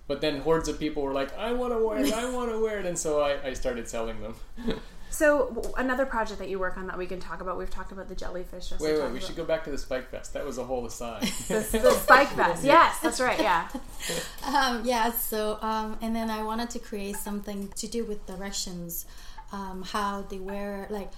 But 0.07 0.21
then 0.21 0.41
hordes 0.41 0.69
of 0.69 0.79
people 0.79 1.03
were 1.03 1.12
like, 1.12 1.37
"I 1.37 1.53
want 1.53 1.73
to 1.73 1.85
wear 1.85 1.99
it! 1.99 2.12
I 2.12 2.31
want 2.31 2.53
to 2.53 2.61
wear 2.61 2.79
it!" 2.79 2.87
And 2.87 2.97
so 2.97 3.23
I, 3.23 3.49
I 3.49 3.53
started 3.55 3.88
selling 3.88 4.21
them. 4.21 4.37
So, 5.14 5.47
w- 5.54 5.73
another 5.76 6.06
project 6.06 6.40
that 6.40 6.49
you 6.49 6.59
work 6.59 6.76
on 6.76 6.88
that 6.88 6.99
we 6.99 7.06
can 7.06 7.21
talk 7.21 7.40
about, 7.40 7.56
we've 7.56 7.71
talked 7.71 7.92
about 7.92 8.09
the 8.09 8.16
jellyfish. 8.16 8.71
just 8.71 8.80
wait, 8.80 8.94
wait, 8.94 9.02
we 9.02 9.11
about- 9.11 9.23
should 9.23 9.37
go 9.37 9.44
back 9.44 9.62
to 9.64 9.71
the 9.71 9.78
spike 9.78 10.11
vest. 10.11 10.33
That 10.33 10.44
was 10.44 10.59
a 10.59 10.64
whole 10.64 10.85
aside. 10.87 11.23
The, 11.49 11.61
the 11.87 11.92
spike 11.92 12.30
vest. 12.30 12.64
Yes, 12.64 12.99
that's 12.99 13.21
right, 13.21 13.38
yeah. 13.38 13.68
Um, 14.44 14.83
yeah, 14.85 15.12
so, 15.12 15.59
um, 15.62 15.99
and 16.02 16.14
then 16.16 16.30
I 16.30 16.42
wanted 16.42 16.68
to 16.71 16.78
create 16.80 17.16
something 17.16 17.68
to 17.76 17.87
do 17.87 18.04
with 18.04 18.26
directions, 18.26 19.06
um, 19.52 19.83
how 19.83 20.23
they 20.23 20.38
wear, 20.38 20.87
like, 20.90 21.11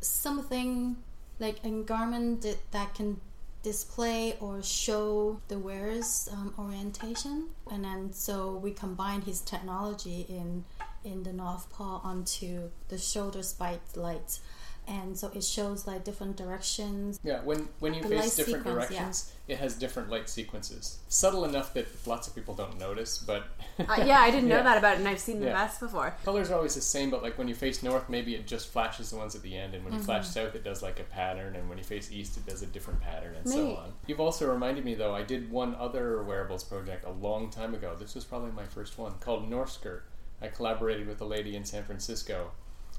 something 0.00 0.96
like 1.38 1.58
a 1.64 1.70
garment 1.82 2.42
that, 2.42 2.58
that 2.72 2.94
can 2.94 3.20
display 3.62 4.36
or 4.40 4.62
show 4.62 5.40
the 5.48 5.58
wearer's 5.58 6.28
um, 6.32 6.52
orientation. 6.58 7.48
And 7.70 7.84
then 7.84 8.12
so 8.12 8.56
we 8.56 8.72
combine 8.72 9.20
his 9.22 9.40
technology 9.40 10.26
in 10.28 10.64
in 11.04 11.22
the 11.22 11.32
North 11.32 11.70
Paw 11.70 12.00
onto 12.04 12.70
the 12.88 12.98
shoulder 12.98 13.42
spike 13.42 13.80
lights. 13.96 14.40
And 14.88 15.16
so 15.16 15.30
it 15.32 15.44
shows 15.44 15.86
like 15.86 16.02
different 16.02 16.36
directions. 16.36 17.20
Yeah, 17.22 17.40
when 17.42 17.68
when 17.78 17.94
you 17.94 18.02
The 18.02 18.08
face 18.08 18.34
different 18.34 18.64
sequence, 18.64 18.88
directions, 18.88 19.32
it 19.46 19.58
has 19.58 19.76
different 19.76 20.10
light 20.10 20.28
sequences. 20.28 20.98
Subtle 21.06 21.44
enough 21.44 21.72
that 21.74 21.86
lots 22.04 22.26
of 22.26 22.34
people 22.34 22.54
don't 22.54 22.80
notice, 22.80 23.18
but 23.18 23.44
Uh, 23.78 24.02
yeah, 24.04 24.18
I 24.18 24.32
didn't 24.32 24.48
know 24.48 24.56
Yeah. 24.56 24.62
that 24.64 24.78
about 24.78 24.94
it, 24.94 24.98
and 24.98 25.08
I've 25.08 25.20
seen 25.20 25.38
the 25.38 25.46
Yeah. 25.46 25.52
vest 25.66 25.78
before. 25.78 26.16
colors 26.24 26.50
are 26.50 26.56
always 26.56 26.74
the 26.74 26.80
same. 26.80 27.10
But 27.10 27.22
like 27.22 27.38
when 27.38 27.46
you 27.46 27.54
face 27.54 27.80
north, 27.84 28.08
maybe 28.08 28.34
it 28.34 28.44
just 28.48 28.68
flashes 28.72 29.10
the 29.10 29.16
ones 29.16 29.36
at 29.36 29.42
the 29.42 29.56
end, 29.56 29.74
and 29.76 29.84
when 29.84 29.94
you 29.94 30.00
flash 30.00 30.26
south, 30.26 30.56
it 30.56 30.64
does 30.64 30.82
like 30.82 30.98
a 30.98 31.04
pattern, 31.04 31.54
and 31.54 31.68
when 31.68 31.78
you 31.78 31.84
face 31.84 32.10
east, 32.10 32.36
it 32.36 32.44
does 32.44 32.62
a 32.62 32.66
different 32.66 33.00
pattern, 33.00 33.36
and 33.36 33.48
so 33.48 33.76
on. 33.76 33.92
You've 34.08 34.20
also 34.20 34.50
reminded 34.52 34.84
me 34.84 34.96
though, 34.96 35.14
I 35.14 35.22
did 35.22 35.48
one 35.48 35.76
other 35.76 36.24
wearables 36.24 36.64
project 36.64 37.04
a 37.04 37.10
long 37.12 37.50
time 37.50 37.72
ago. 37.72 37.94
This 37.96 38.16
was 38.16 38.24
probably 38.24 38.50
my 38.50 38.64
first 38.64 38.98
one 38.98 39.12
called 39.20 39.48
North 39.48 39.70
Skirt. 39.70 40.02
I 40.42 40.48
collaborated 40.48 41.06
with 41.06 41.20
a 41.20 41.24
lady 41.24 41.54
in 41.56 41.64
San 41.64 41.84
Francisco 41.84 42.50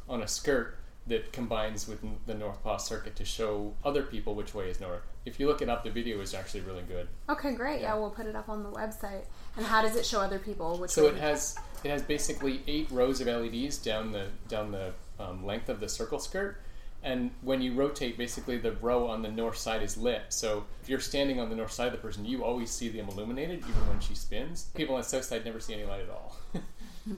on 0.08 0.24
a 0.24 0.28
skirt 0.28 0.78
that 1.06 1.34
combines 1.34 1.86
with 1.88 2.00
the 2.26 2.34
North 2.34 2.64
Paw 2.64 2.78
circuit 2.78 3.18
to 3.18 3.26
show 3.26 3.74
other 3.84 4.04
people 4.04 4.36
which 4.36 4.54
way 4.54 4.70
is 4.70 4.80
north. 4.80 5.02
If 5.26 5.38
you 5.38 5.48
look 5.48 5.62
it 5.62 5.68
up, 5.68 5.84
the 5.84 5.90
video 5.90 6.22
is 6.22 6.34
actually 6.34 6.62
really 6.62 6.84
good. 6.84 7.10
Okay, 7.30 7.54
great. 7.54 7.82
Yeah. 7.82 7.94
Yeah. 7.94 8.00
we'll 8.00 8.10
put 8.10 8.26
it 8.26 8.36
up 8.38 8.48
on 8.48 8.64
the 8.64 8.72
website. 8.72 9.26
And 9.58 9.66
how 9.66 9.82
does 9.82 9.98
it 9.98 10.06
show 10.06 10.22
other 10.22 10.40
people? 10.40 10.78
Which 10.78 10.92
So 10.92 11.04
way- 11.04 11.10
it 11.10 11.18
has 11.18 11.58
it 11.84 11.90
has 11.92 12.02
basically 12.02 12.64
eight 12.68 12.88
rows 12.90 13.20
of 13.20 13.28
LEDs 13.28 13.78
down 13.80 14.14
the 14.14 14.28
down 14.48 14.72
the 14.72 14.94
um, 15.20 15.46
length 15.46 15.68
of 15.68 15.82
the 15.82 15.90
circle 15.90 16.20
skirt. 16.20 16.62
And 17.04 17.32
when 17.42 17.62
you 17.62 17.74
rotate, 17.74 18.18
basically 18.18 18.58
the 18.58 18.72
row 18.72 19.08
on 19.08 19.22
the 19.24 19.30
north 19.30 19.58
side 19.58 19.84
is 19.84 19.98
lit. 19.98 20.22
So 20.30 20.64
if 20.82 20.88
you're 20.88 21.02
standing 21.02 21.38
on 21.38 21.50
the 21.50 21.56
north 21.58 21.74
side 21.74 21.88
of 21.88 21.92
the 21.92 22.00
person, 22.00 22.24
you 22.24 22.46
always 22.46 22.72
see 22.72 22.88
them 22.88 23.10
illuminated, 23.10 23.60
even 23.60 23.88
when 23.90 24.00
she 24.00 24.16
spins. 24.16 24.70
People 24.74 24.96
on 24.96 25.02
the 25.02 25.08
south 25.08 25.26
side 25.26 25.44
never 25.44 25.60
see 25.60 25.74
any 25.74 25.84
light 25.84 26.00
at 26.04 26.10
all. 26.10 26.38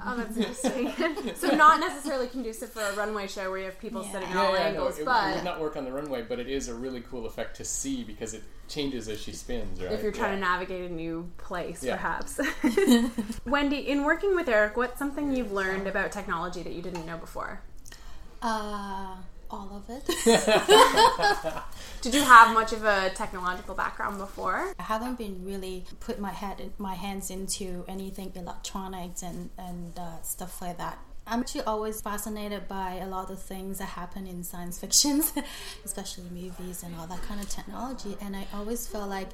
Oh, 0.03 0.17
that's 0.17 0.35
interesting. 0.65 1.35
so 1.35 1.55
not 1.55 1.79
necessarily 1.79 2.27
conducive 2.27 2.71
for 2.71 2.81
a 2.81 2.95
runway 2.95 3.27
show 3.27 3.49
where 3.51 3.59
you 3.59 3.65
have 3.65 3.79
people 3.79 4.03
Yeah. 4.03 4.11
sitting 4.11 4.29
at 4.29 4.35
Yeah, 4.35 4.41
all 4.43 4.53
yeah, 4.53 4.59
angles, 4.61 4.97
it, 4.97 5.01
it 5.03 5.05
but 5.05 5.35
would 5.35 5.43
not 5.43 5.59
work 5.61 5.77
on 5.77 5.85
the 5.85 5.91
runway, 5.91 6.23
but 6.23 6.39
it 6.39 6.49
is 6.49 6.67
a 6.69 6.73
really 6.73 7.01
cool 7.01 7.25
effect 7.27 7.55
to 7.57 7.63
see 7.65 8.03
because 8.03 8.33
it 8.33 8.41
changes 8.67 9.07
as 9.07 9.21
she 9.21 9.31
spins, 9.31 9.79
right? 9.81 9.91
if 9.91 10.01
you're 10.01 10.11
trying 10.11 10.31
Yeah. 10.39 10.45
to 10.45 10.51
navigate 10.51 10.89
a 10.89 10.93
new 10.93 11.29
place, 11.37 11.83
Yeah. 11.83 11.95
perhaps. 11.97 12.39
Wendy, 13.45 13.77
in 13.87 14.03
working 14.03 14.35
with 14.35 14.49
Eric, 14.49 14.75
what's 14.77 14.97
something 14.97 15.31
you've 15.31 15.51
learned 15.51 15.87
about 15.87 16.11
technology 16.11 16.63
that 16.63 16.73
you 16.73 16.81
didn't 16.81 17.05
know 17.05 17.17
before? 17.17 17.61
Uh, 18.41 19.15
all 19.49 19.71
of 19.75 19.89
it. 19.89 20.05
Did 22.01 22.13
you 22.13 22.21
have 22.23 22.53
much 22.53 22.73
of 22.73 22.83
a 22.83 23.11
technological 23.15 23.75
background 23.75 24.17
before? 24.17 24.73
I 24.79 24.83
haven't 24.83 25.17
been 25.17 25.43
really 25.45 25.85
put 25.99 26.19
my 26.19 26.31
head 26.31 26.71
my 26.77 26.93
hands 26.95 27.29
into 27.29 27.85
anything 27.87 28.31
electronics 28.35 29.23
and 29.23 29.49
and 29.57 29.97
uh, 29.97 30.21
stuff 30.21 30.61
like 30.61 30.77
that. 30.77 30.97
I'm 31.27 31.39
actually 31.39 31.61
always 31.61 32.01
fascinated 32.01 32.67
by 32.67 32.99
a 33.01 33.07
lot 33.07 33.31
of 33.31 33.41
things 33.41 33.79
that 33.79 33.89
happen 33.89 34.27
in 34.27 34.43
science 34.43 34.79
fictions, 34.83 35.33
especially 35.83 36.25
movies 36.31 36.83
and 36.83 36.95
all 36.97 37.07
that 37.07 37.21
kind 37.23 37.41
of 37.41 37.49
technology. 37.49 38.15
And 38.21 38.35
I 38.35 38.45
always 38.53 38.87
feel 38.87 39.07
like 39.07 39.29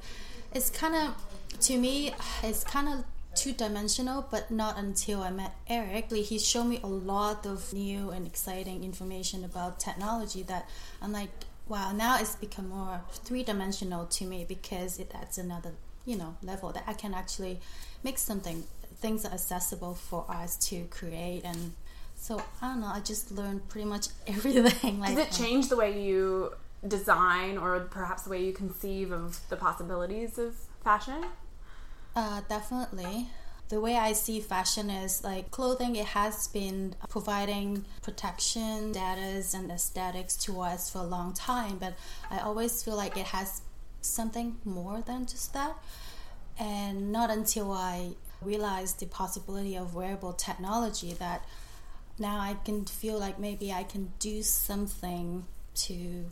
it's 0.54 0.70
kind 0.70 0.96
of, 0.96 1.60
to 1.62 1.78
me, 1.78 2.14
it's 2.44 2.64
kind 2.64 2.88
of 2.88 3.04
two 3.36 3.54
dimensional, 3.54 4.28
but 4.30 4.52
not 4.52 4.78
until 4.78 5.22
I 5.22 5.30
met 5.32 5.56
Eric. 5.68 6.12
He 6.12 6.40
showed 6.40 6.66
me 6.66 6.80
a 6.84 6.88
lot 6.88 7.46
of 7.46 7.74
new 7.74 8.10
and 8.10 8.28
exciting 8.28 8.84
information 8.84 9.44
about 9.44 9.80
technology 9.80 10.44
that 10.44 10.70
I'm 11.02 11.12
like, 11.12 11.30
wow, 11.68 11.92
now 11.92 12.20
it's 12.20 12.36
become 12.36 12.70
more 12.70 13.02
three 13.12 13.44
dimensional 13.44 14.06
to 14.06 14.26
me 14.26 14.46
because 14.48 15.00
it 15.00 15.12
adds 15.14 15.38
another, 15.38 15.72
you 16.06 16.18
know, 16.18 16.36
level 16.44 16.72
that 16.74 16.84
I 16.88 16.94
can 16.94 17.14
actually 17.14 17.60
make 18.04 18.18
something, 18.18 18.64
things 18.98 19.26
are 19.26 19.34
accessible 19.34 19.96
for 19.96 20.26
us 20.30 20.58
to 20.70 20.84
create. 20.86 21.44
And 21.46 21.74
so 22.16 22.42
I 22.62 22.74
don't 22.74 22.82
know, 22.82 22.88
I 22.94 23.00
just 23.00 23.32
learned 23.32 23.70
pretty 23.70 23.88
much 23.88 24.08
everything. 24.28 25.00
Like, 25.00 25.16
Does 25.16 25.28
it 25.28 25.32
change 25.32 25.70
the 25.70 25.78
way 25.78 26.04
you 26.04 26.54
design 26.86 27.58
or 27.58 27.80
perhaps 27.80 28.24
the 28.24 28.32
way 28.32 28.44
you 28.44 28.54
conceive 28.54 29.12
of 29.12 29.40
the 29.50 29.56
possibilities 29.56 30.38
of 30.38 30.56
fashion? 30.84 31.24
Uh, 32.16 32.42
definitely. 32.50 33.30
The 33.70 33.80
way 33.80 33.96
I 33.96 34.12
see 34.12 34.42
fashion 34.42 34.90
is 34.90 35.24
like 35.24 35.50
clothing, 35.50 35.96
it 35.96 36.08
has 36.08 36.50
been 36.50 36.96
providing 37.08 37.86
protection, 38.02 38.94
status, 38.94 39.54
and 39.54 39.72
aesthetics 39.72 40.36
to 40.38 40.60
us 40.60 40.90
for 40.90 41.00
a 41.00 41.04
long 41.04 41.34
time, 41.34 41.78
but 41.78 41.94
I 42.30 42.40
always 42.40 42.84
feel 42.84 42.98
like 42.98 43.16
it 43.16 43.28
has 43.28 43.62
something 44.02 44.58
more 44.66 45.02
than 45.02 45.26
just 45.26 45.54
that. 45.54 45.78
And 46.60 47.14
not 47.14 47.30
until 47.30 47.72
I 47.72 48.16
realized 48.42 49.00
the 49.00 49.06
possibility 49.06 49.78
of 49.78 49.96
wearable 49.96 50.34
technology 50.34 51.14
that 51.14 51.46
now 52.20 52.40
I 52.40 52.56
can 52.66 52.84
feel 52.84 53.18
like 53.18 53.40
maybe 53.40 53.72
I 53.72 53.84
can 53.84 54.12
do 54.20 54.44
something 54.44 55.46
to, 55.76 56.26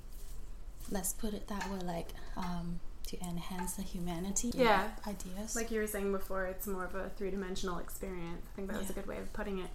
let's 0.92 1.14
put 1.14 1.34
it 1.34 1.48
that 1.48 1.72
way, 1.72 1.80
like, 1.86 2.10
um, 2.36 2.82
to 3.10 3.20
enhance 3.24 3.74
the 3.74 3.82
humanity 3.82 4.52
and 4.52 4.60
Yeah. 4.62 4.90
ideas. 5.08 5.56
Like 5.56 5.72
you 5.72 5.80
were 5.80 5.88
saying 5.88 6.12
before, 6.12 6.46
it's 6.46 6.68
more 6.68 6.86
of 6.86 6.94
a 6.94 7.10
three 7.10 7.32
dimensional 7.32 7.80
experience. 7.80 8.46
I 8.54 8.56
think 8.56 8.70
that 8.70 8.80
was 8.80 8.90
a 8.90 8.94
good 8.94 9.08
way 9.08 9.18
of 9.18 9.34
putting 9.34 9.60
it. 9.60 9.70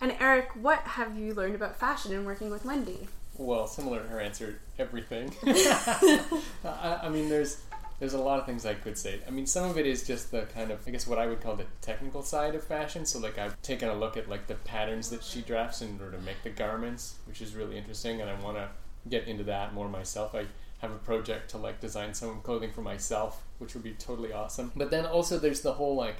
And 0.00 0.14
Eric, 0.20 0.50
what 0.54 0.80
have 0.80 1.16
you 1.16 1.32
learned 1.32 1.54
about 1.54 1.76
fashion 1.78 2.12
in 2.12 2.24
working 2.26 2.50
with 2.50 2.64
Wendy? 2.64 3.08
Well, 3.38 3.66
similar 3.66 4.02
to 4.02 4.08
her 4.08 4.20
answer, 4.20 4.60
everything. 4.78 5.34
I, 5.44 7.00
I 7.04 7.08
mean, 7.08 7.28
there's 7.28 7.62
there's 8.00 8.14
a 8.14 8.18
lot 8.18 8.38
of 8.40 8.44
things 8.44 8.66
I 8.66 8.74
could 8.74 8.98
say. 8.98 9.20
I 9.26 9.30
mean, 9.30 9.46
some 9.46 9.70
of 9.70 9.78
it 9.78 9.86
is 9.86 10.06
just 10.06 10.30
the 10.30 10.42
kind 10.54 10.70
of 10.70 10.86
I 10.86 10.90
guess 10.90 11.06
what 11.06 11.18
I 11.18 11.26
would 11.26 11.40
call 11.40 11.56
the 11.56 11.66
technical 11.80 12.22
side 12.22 12.54
of 12.54 12.62
fashion. 12.62 13.06
So 13.06 13.18
like 13.18 13.38
I've 13.38 13.60
taken 13.62 13.88
a 13.88 13.94
look 13.94 14.16
at 14.18 14.28
like 14.28 14.46
the 14.46 14.56
patterns 14.56 15.08
that 15.10 15.22
she 15.24 15.40
drafts 15.40 15.80
in 15.80 15.98
order 16.00 16.16
to 16.18 16.22
make 16.22 16.42
the 16.42 16.50
garments, 16.50 17.16
which 17.26 17.40
is 17.40 17.54
really 17.54 17.78
interesting, 17.78 18.20
and 18.20 18.28
I 18.28 18.38
want 18.40 18.56
to 18.58 18.68
get 19.08 19.26
into 19.26 19.44
that 19.44 19.72
more 19.74 19.88
myself. 19.88 20.34
I 20.34 20.46
have 20.84 20.92
a 20.94 20.98
project 20.98 21.50
to 21.50 21.58
like 21.58 21.80
design 21.80 22.14
some 22.14 22.40
clothing 22.42 22.70
for 22.70 22.82
myself, 22.82 23.42
which 23.58 23.74
would 23.74 23.82
be 23.82 23.92
totally 23.92 24.32
awesome. 24.32 24.70
But 24.76 24.90
then 24.90 25.04
also 25.06 25.38
there's 25.38 25.60
the 25.62 25.72
whole 25.74 25.96
like 25.96 26.16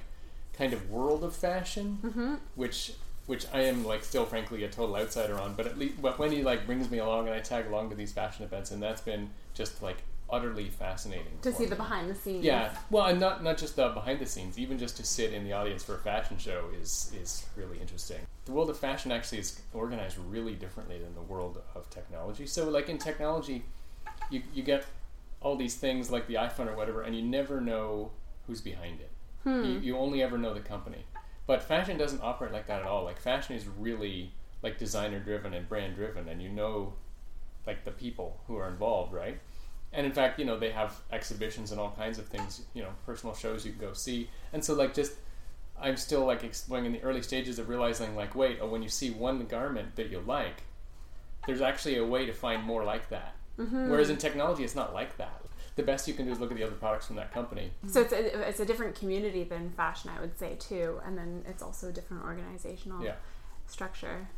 kind 0.58 0.72
of 0.72 0.90
world 0.90 1.22
of 1.24 1.34
fashion, 1.34 1.98
Mm-hmm. 2.02 2.34
which 2.56 2.92
which 3.26 3.46
I 3.54 3.60
am 3.62 3.84
like 3.86 4.04
still 4.04 4.26
frankly 4.26 4.64
a 4.64 4.68
total 4.68 4.96
outsider 4.96 5.38
on. 5.38 5.54
But 5.54 5.66
at 5.66 5.78
least 5.78 6.00
but 6.02 6.18
he 6.32 6.42
like 6.42 6.66
brings 6.66 6.90
me 6.90 6.98
along 6.98 7.26
and 7.28 7.34
I 7.34 7.40
tag 7.40 7.66
along 7.66 7.90
to 7.90 7.96
these 7.96 8.12
fashion 8.12 8.44
events, 8.44 8.70
and 8.70 8.82
that's 8.82 9.00
been 9.00 9.30
just 9.54 9.82
like 9.82 9.98
utterly 10.30 10.68
fascinating 10.70 11.36
To 11.42 11.52
see 11.52 11.64
me. 11.64 11.68
the 11.68 11.76
behind 11.76 12.08
the 12.10 12.14
scenes. 12.14 12.42
Yeah, 12.44 12.74
well, 12.90 13.06
and 13.06 13.20
not 13.20 13.42
not 13.44 13.56
just 13.58 13.76
the 13.76 13.88
behind 13.90 14.18
the 14.20 14.26
scenes, 14.26 14.58
even 14.58 14.78
just 14.78 14.96
to 14.96 15.04
sit 15.04 15.32
in 15.34 15.44
the 15.44 15.52
audience 15.52 15.82
for 15.84 15.94
a 15.96 15.98
fashion 15.98 16.38
show 16.38 16.60
is 16.80 17.12
is 17.22 17.44
really 17.56 17.78
interesting. 17.80 18.20
The 18.46 18.52
world 18.52 18.68
of 18.70 18.78
fashion 18.78 19.10
actually 19.12 19.38
is 19.38 19.60
organized 19.72 20.18
really 20.36 20.54
differently 20.54 20.98
than 20.98 21.14
the 21.14 21.22
world 21.22 21.62
of 21.74 21.88
technology. 21.90 22.46
So, 22.46 22.68
like 22.68 22.88
in 22.90 22.98
technology, 22.98 23.64
you 24.30 24.42
you 24.54 24.62
get 24.62 24.84
all 25.40 25.56
these 25.56 25.74
things 25.76 26.10
like 26.10 26.26
the 26.26 26.34
iPhone 26.34 26.68
or 26.68 26.76
whatever, 26.76 27.02
and 27.02 27.14
you 27.14 27.22
never 27.22 27.60
know 27.60 28.10
who's 28.46 28.60
behind 28.60 29.00
it. 29.00 29.10
Hmm. 29.42 29.64
You, 29.64 29.78
you 29.78 29.96
only 29.98 30.22
ever 30.22 30.38
know 30.38 30.54
the 30.54 30.60
company. 30.60 31.04
But 31.46 31.62
fashion 31.62 31.98
doesn't 31.98 32.22
operate 32.22 32.52
like 32.52 32.66
that 32.68 32.80
at 32.80 32.86
all. 32.86 33.04
Like 33.04 33.20
fashion 33.20 33.54
is 33.54 33.66
really 33.66 34.32
like 34.62 34.78
designer 34.78 35.20
driven 35.20 35.52
and 35.52 35.68
brand 35.68 35.96
driven, 35.96 36.28
and 36.28 36.42
you 36.42 36.48
know 36.48 36.94
like 37.66 37.84
the 37.84 37.90
people 37.90 38.40
who 38.46 38.56
are 38.56 38.68
involved, 38.68 39.12
right? 39.12 39.38
And 39.92 40.06
in 40.06 40.12
fact, 40.12 40.38
you 40.38 40.44
know, 40.44 40.58
they 40.58 40.70
have 40.70 41.00
exhibitions 41.12 41.70
and 41.70 41.80
all 41.80 41.92
kinds 41.92 42.18
of 42.18 42.26
things, 42.26 42.62
you 42.74 42.82
know, 42.82 42.90
personal 43.06 43.34
shows 43.34 43.64
you 43.64 43.72
can 43.72 43.80
go 43.80 43.92
see. 43.92 44.28
And 44.52 44.64
so 44.64 44.74
like 44.74 44.92
just 44.92 45.12
I'm 45.80 45.96
still 45.96 46.24
like 46.24 46.44
exploring 46.44 46.86
in 46.86 46.92
the 46.92 47.02
early 47.02 47.22
stages 47.22 47.58
of 47.58 47.68
realizing 47.68 48.16
like, 48.16 48.34
wait, 48.34 48.58
oh, 48.60 48.68
when 48.68 48.82
you 48.82 48.88
see 48.88 49.10
one 49.10 49.44
garment 49.46 49.96
that 49.96 50.10
you 50.10 50.20
like, 50.20 50.62
there's 51.46 51.60
actually 51.60 51.96
a 51.98 52.04
way 52.04 52.26
to 52.26 52.32
find 52.32 52.62
more 52.62 52.84
like 52.84 53.08
that. 53.10 53.34
Mm-hmm. 53.58 53.90
Whereas 53.90 54.10
in 54.10 54.16
technology, 54.16 54.64
it's 54.64 54.74
not 54.74 54.92
like 54.94 55.16
that. 55.18 55.40
The 55.76 55.82
best 55.82 56.06
you 56.06 56.14
can 56.14 56.26
do 56.26 56.32
is 56.32 56.38
look 56.38 56.50
at 56.50 56.56
the 56.56 56.62
other 56.62 56.74
products 56.76 57.06
from 57.06 57.16
that 57.16 57.32
company. 57.32 57.70
So 57.88 58.00
it's 58.00 58.12
a, 58.12 58.48
it's 58.48 58.60
a 58.60 58.64
different 58.64 58.94
community 58.94 59.42
than 59.44 59.70
fashion, 59.70 60.10
I 60.16 60.20
would 60.20 60.38
say 60.38 60.54
too, 60.58 61.00
and 61.04 61.18
then 61.18 61.44
it's 61.48 61.62
also 61.62 61.88
a 61.88 61.92
different 61.92 62.24
organizational 62.24 63.02
Yeah. 63.02 63.14
structure. 63.66 64.28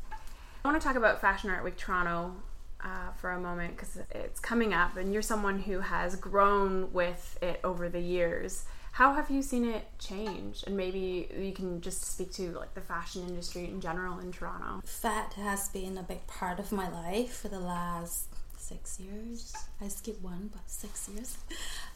I 0.64 0.68
want 0.68 0.80
to 0.80 0.87
talk 0.87 0.96
about 0.96 1.20
Fashion 1.20 1.50
Art 1.50 1.62
Week 1.62 1.76
Toronto 1.76 2.35
uh, 2.82 3.12
for 3.20 3.32
a 3.32 3.40
moment 3.40 3.76
because 3.76 3.99
it's 4.11 4.40
coming 4.40 4.73
up, 4.73 4.96
and 4.96 5.12
you're 5.12 5.23
someone 5.23 5.61
who 5.61 5.80
has 5.80 6.16
grown 6.16 6.92
with 6.92 7.38
it 7.42 7.61
over 7.62 7.88
the 7.88 8.00
years. 8.00 8.64
How 8.92 9.12
have 9.12 9.30
you 9.30 9.42
seen 9.42 9.66
it 9.66 9.87
change? 9.99 10.64
And 10.66 10.75
maybe 10.75 11.28
you 11.38 11.52
can 11.52 11.82
just 11.82 12.02
speak 12.02 12.32
to 12.32 12.52
like 12.52 12.73
the 12.73 12.80
fashion 12.80 13.23
industry 13.28 13.66
in 13.66 13.80
general 13.82 14.18
in 14.20 14.32
Toronto. 14.32 14.80
Fat 14.87 15.35
has 15.35 15.68
been 15.68 15.99
a 15.99 16.02
big 16.02 16.26
part 16.26 16.58
of 16.58 16.73
my 16.73 16.88
life 16.88 17.37
for 17.42 17.49
the 17.49 17.61
last 17.61 18.28
six 18.68 18.99
years. 19.00 19.54
I 19.80 19.88
skipped 19.88 20.23
one, 20.23 20.50
but 20.52 20.62
six 20.66 21.08
years. 21.08 21.37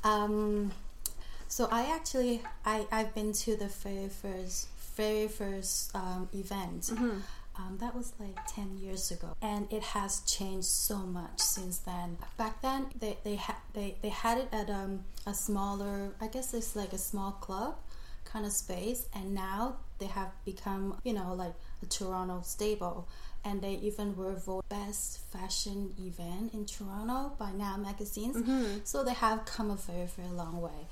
Um, 0.04 0.72
so 1.48 1.68
I 1.70 1.82
actually 1.96 2.42
I 2.64 2.86
I've 2.92 3.14
been 3.14 3.32
to 3.44 3.56
the 3.56 3.68
very 3.68 4.08
first 4.08 4.68
very 4.96 5.28
first 5.28 5.94
um, 5.94 6.28
event. 6.32 6.90
Um, 7.56 7.76
that 7.80 7.94
was 7.94 8.12
like 8.18 8.38
10 8.46 8.78
years 8.78 9.10
ago 9.10 9.36
and 9.42 9.70
it 9.70 9.82
has 9.82 10.20
changed 10.20 10.68
so 10.68 10.96
much 10.96 11.40
since 11.40 11.78
then 11.78 12.16
back 12.38 12.62
then 12.62 12.86
they 12.98 13.18
they, 13.22 13.36
ha- 13.36 13.60
they, 13.74 13.96
they 14.00 14.08
had 14.08 14.38
it 14.38 14.48
at 14.52 14.70
um, 14.70 15.04
a 15.26 15.34
smaller 15.34 16.12
i 16.22 16.26
guess 16.26 16.54
it's 16.54 16.74
like 16.74 16.92
a 16.94 16.98
small 16.98 17.32
club 17.32 17.74
kind 18.24 18.46
of 18.46 18.52
space 18.52 19.06
and 19.14 19.34
now 19.34 19.76
they 19.98 20.06
have 20.06 20.30
become 20.46 20.96
you 21.04 21.12
know 21.12 21.34
like 21.34 21.52
a 21.82 21.86
toronto 21.86 22.40
stable 22.44 23.06
and 23.44 23.60
they 23.62 23.74
even 23.82 24.16
were 24.16 24.34
voted 24.34 24.68
best 24.68 25.18
fashion 25.32 25.92
event 25.98 26.54
in 26.54 26.64
toronto 26.64 27.32
by 27.38 27.50
now 27.52 27.76
magazines. 27.76 28.36
So 28.84 29.02
they 29.04 29.14
have 29.14 29.44
come 29.44 29.70
a 29.70 29.76
very 29.76 30.06
very 30.06 30.28
long 30.28 30.60
way 30.60 30.86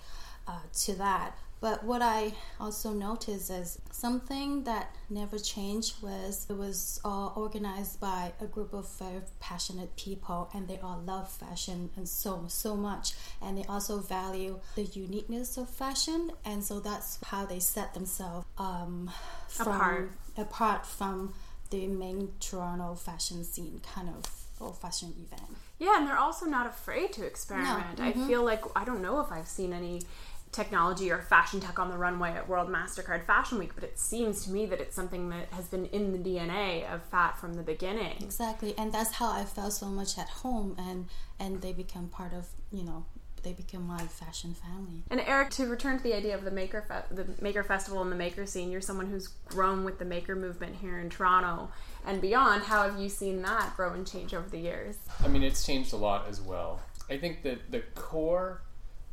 uh, 0.47 0.59
to 0.85 0.95
that. 0.95 1.37
But 1.61 1.83
what 1.83 2.03
I 2.03 2.35
also 2.61 2.93
noticed 2.93 3.51
is 3.51 3.81
something 3.91 4.63
that 4.63 4.95
never 5.11 5.39
changed 5.41 6.01
was 6.01 6.47
it 6.49 6.57
was 6.57 7.01
all 7.05 7.33
organized 7.35 7.99
by 8.01 8.33
a 8.41 8.47
group 8.47 8.73
of 8.73 8.89
very 8.99 9.23
passionate 9.41 9.97
people, 9.97 10.49
and 10.55 10.69
they 10.69 10.79
all 10.79 11.03
love 11.05 11.29
fashion 11.29 11.91
and 11.97 12.09
so 12.09 12.45
so 12.47 12.77
much, 12.77 13.15
and 13.43 13.59
they 13.59 13.65
also 13.65 13.99
value 13.99 14.61
the 14.77 14.85
uniqueness 14.85 15.57
of 15.57 15.69
fashion, 15.69 16.31
and 16.45 16.63
so 16.63 16.79
that's 16.79 17.19
how 17.25 17.45
they 17.45 17.59
set 17.59 17.93
themselves 17.93 18.47
um, 18.59 19.11
from, 19.49 19.75
Apart. 19.75 20.11
apart 20.37 20.87
from 20.87 21.35
the 21.71 21.87
main 21.87 22.33
Toronto 22.41 22.95
fashion 22.95 23.45
scene 23.45 23.81
kind 23.95 24.09
of 24.09 24.25
or 24.61 24.73
fashion 24.73 25.15
event. 25.19 25.57
Yeah, 25.79 25.99
and 25.99 26.09
they're 26.09 26.19
also 26.19 26.47
not 26.47 26.67
afraid 26.67 27.13
to 27.15 27.25
experiment. 27.25 28.01
I 28.01 28.13
mm-hmm. 28.13 28.27
feel 28.27 28.45
like 28.45 28.63
I 28.75 28.85
don't 28.85 29.03
know 29.03 29.21
if 29.21 29.31
I've 29.31 29.47
seen 29.47 29.73
any 29.73 30.03
technology 30.51 31.11
or 31.11 31.21
fashion 31.21 31.61
tech 31.61 31.79
on 31.79 31.91
the 31.91 31.97
runway 31.97 32.33
at 32.33 32.49
World 32.49 32.69
Mastercard 32.69 33.25
Fashion 33.27 33.59
Week, 33.59 33.73
but 33.75 33.85
it 33.85 33.99
seems 33.99 34.45
to 34.45 34.51
me 34.51 34.67
that 34.67 34.81
it's 34.81 34.97
something 34.97 35.29
that 35.29 35.49
has 35.53 35.69
been 35.69 35.87
in 35.87 36.13
the 36.13 36.19
DNA 36.19 36.93
of 36.93 37.03
Fat 37.05 37.39
from 37.39 37.55
the 37.55 37.63
beginning. 37.63 38.17
Exactly, 38.21 38.75
and 38.77 38.93
that's 38.93 39.15
how 39.15 39.31
I 39.31 39.45
felt 39.45 39.73
so 39.73 39.87
much 39.87 40.19
at 40.19 40.29
home, 40.29 40.75
and 40.79 41.07
and 41.39 41.63
they 41.63 41.73
become 41.73 42.09
part 42.09 42.33
of 42.33 42.47
you 42.73 42.83
know 42.83 43.05
they 43.43 43.53
become 43.53 43.87
my 43.87 44.07
fashion 44.07 44.55
family. 44.55 45.03
And 45.11 45.21
Eric, 45.21 45.51
to 45.51 45.67
return 45.67 45.99
to 45.99 46.03
the 46.03 46.15
idea 46.15 46.35
of 46.35 46.45
the 46.45 46.51
maker 46.51 46.85
fe- 46.87 47.15
the 47.15 47.27
maker 47.43 47.63
festival 47.63 48.03
and 48.03 48.11
the 48.11 48.17
maker 48.17 48.47
scene, 48.47 48.71
you're 48.71 48.81
someone 48.81 49.07
who's 49.07 49.29
grown 49.47 49.85
with 49.85 49.99
the 49.99 50.05
maker 50.05 50.37
movement 50.37 50.77
here 50.81 50.99
in 50.99 51.11
Toronto 51.11 51.71
and 52.07 52.21
beyond. 52.21 52.65
How 52.65 52.89
have 52.89 53.01
you 53.01 53.09
seen 53.09 53.43
that 53.43 53.77
grow 53.77 53.93
and 53.93 54.07
change 54.07 54.35
over 54.35 54.49
the 54.49 54.59
years? 54.59 54.97
I 55.23 55.29
mean, 55.29 55.43
it's 55.43 55.65
changed 55.65 55.93
a 55.93 55.97
lot 55.97 56.27
as 56.29 56.41
well. 56.41 56.81
I 57.11 57.17
think 57.17 57.43
that 57.43 57.71
the 57.71 57.81
core 57.95 58.63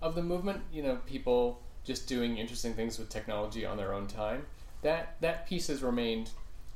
of 0.01 0.15
the 0.15 0.24
movement, 0.24 0.62
you 0.72 0.84
know, 0.84 1.00
people 1.05 1.62
just 1.84 2.08
doing 2.08 2.38
interesting 2.38 2.74
things 2.74 2.98
with 2.98 3.10
technology 3.10 3.65
on 3.65 3.77
their 3.77 3.94
own 3.94 4.08
time, 4.08 4.46
that 4.82 5.15
that 5.22 5.48
piece 5.48 5.67
has 5.67 5.82
remained 5.82 6.32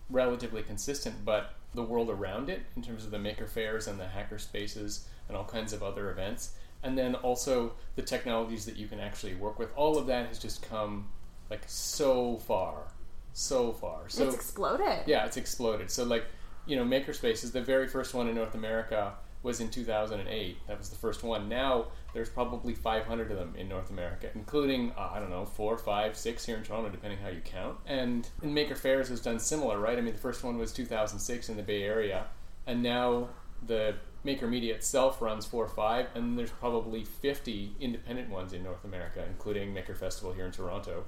relatively 0.09 0.63
consistent, 0.63 1.15
but 1.25 1.53
the 1.73 1.83
world 1.83 2.09
around 2.09 2.49
it, 2.49 2.61
in 2.75 2.81
terms 2.81 3.05
of 3.05 3.11
the 3.11 3.19
maker 3.19 3.47
fairs 3.47 3.87
and 3.87 3.99
the 3.99 4.07
hacker 4.07 4.39
spaces 4.39 5.07
and 5.27 5.37
all 5.37 5.45
kinds 5.45 5.73
of 5.73 5.83
other 5.83 6.09
events, 6.09 6.53
and 6.83 6.97
then 6.97 7.15
also 7.15 7.73
the 7.95 8.01
technologies 8.01 8.65
that 8.65 8.77
you 8.77 8.87
can 8.87 8.99
actually 8.99 9.35
work 9.35 9.59
with, 9.59 9.69
all 9.75 9.97
of 9.97 10.07
that 10.07 10.27
has 10.27 10.39
just 10.39 10.61
come 10.61 11.07
like 11.49 11.63
so 11.65 12.37
far, 12.37 12.93
so 13.33 13.71
far. 13.71 14.07
So 14.07 14.25
it's 14.25 14.35
exploded. 14.35 15.03
yeah, 15.05 15.25
it's 15.25 15.37
exploded. 15.37 15.89
So 15.91 16.03
like, 16.03 16.25
you 16.65 16.75
know, 16.75 16.85
Makerspace 16.85 17.43
is 17.43 17.51
the 17.51 17.61
very 17.61 17.87
first 17.87 18.13
one 18.13 18.27
in 18.27 18.35
North 18.35 18.55
America 18.55 19.13
was 19.41 19.61
in 19.61 19.69
2008. 19.69 20.67
That 20.67 20.77
was 20.77 20.89
the 20.89 20.95
first 20.95 21.23
one. 21.23 21.47
Now 21.47 21.87
there's 22.13 22.29
probably 22.29 22.73
500 22.75 23.31
of 23.31 23.37
them 23.37 23.55
in 23.57 23.69
North 23.69 23.89
America, 23.89 24.29
including 24.35 24.91
uh, 24.97 25.11
I 25.13 25.19
don't 25.19 25.29
know 25.29 25.45
four, 25.45 25.77
five, 25.77 26.17
six 26.17 26.45
here 26.45 26.57
in 26.57 26.63
Toronto, 26.63 26.89
depending 26.89 27.19
how 27.19 27.29
you 27.29 27.41
count. 27.43 27.77
And, 27.85 28.27
and 28.41 28.53
Maker 28.53 28.75
Fairs 28.75 29.09
has 29.09 29.21
done 29.21 29.39
similar, 29.39 29.79
right? 29.79 29.97
I 29.97 30.01
mean, 30.01 30.13
the 30.13 30.19
first 30.19 30.43
one 30.43 30.57
was 30.57 30.73
2006 30.73 31.49
in 31.49 31.57
the 31.57 31.63
Bay 31.63 31.83
Area, 31.83 32.25
and 32.67 32.83
now 32.83 33.29
the 33.65 33.95
Maker 34.23 34.47
Media 34.47 34.75
itself 34.75 35.21
runs 35.21 35.45
four 35.45 35.63
or 35.65 35.69
five, 35.69 36.07
and 36.15 36.37
there's 36.37 36.51
probably 36.51 37.05
50 37.05 37.75
independent 37.79 38.29
ones 38.29 38.53
in 38.53 38.63
North 38.63 38.83
America, 38.83 39.23
including 39.27 39.73
Maker 39.73 39.95
Festival 39.95 40.33
here 40.33 40.45
in 40.45 40.51
Toronto. 40.51 41.05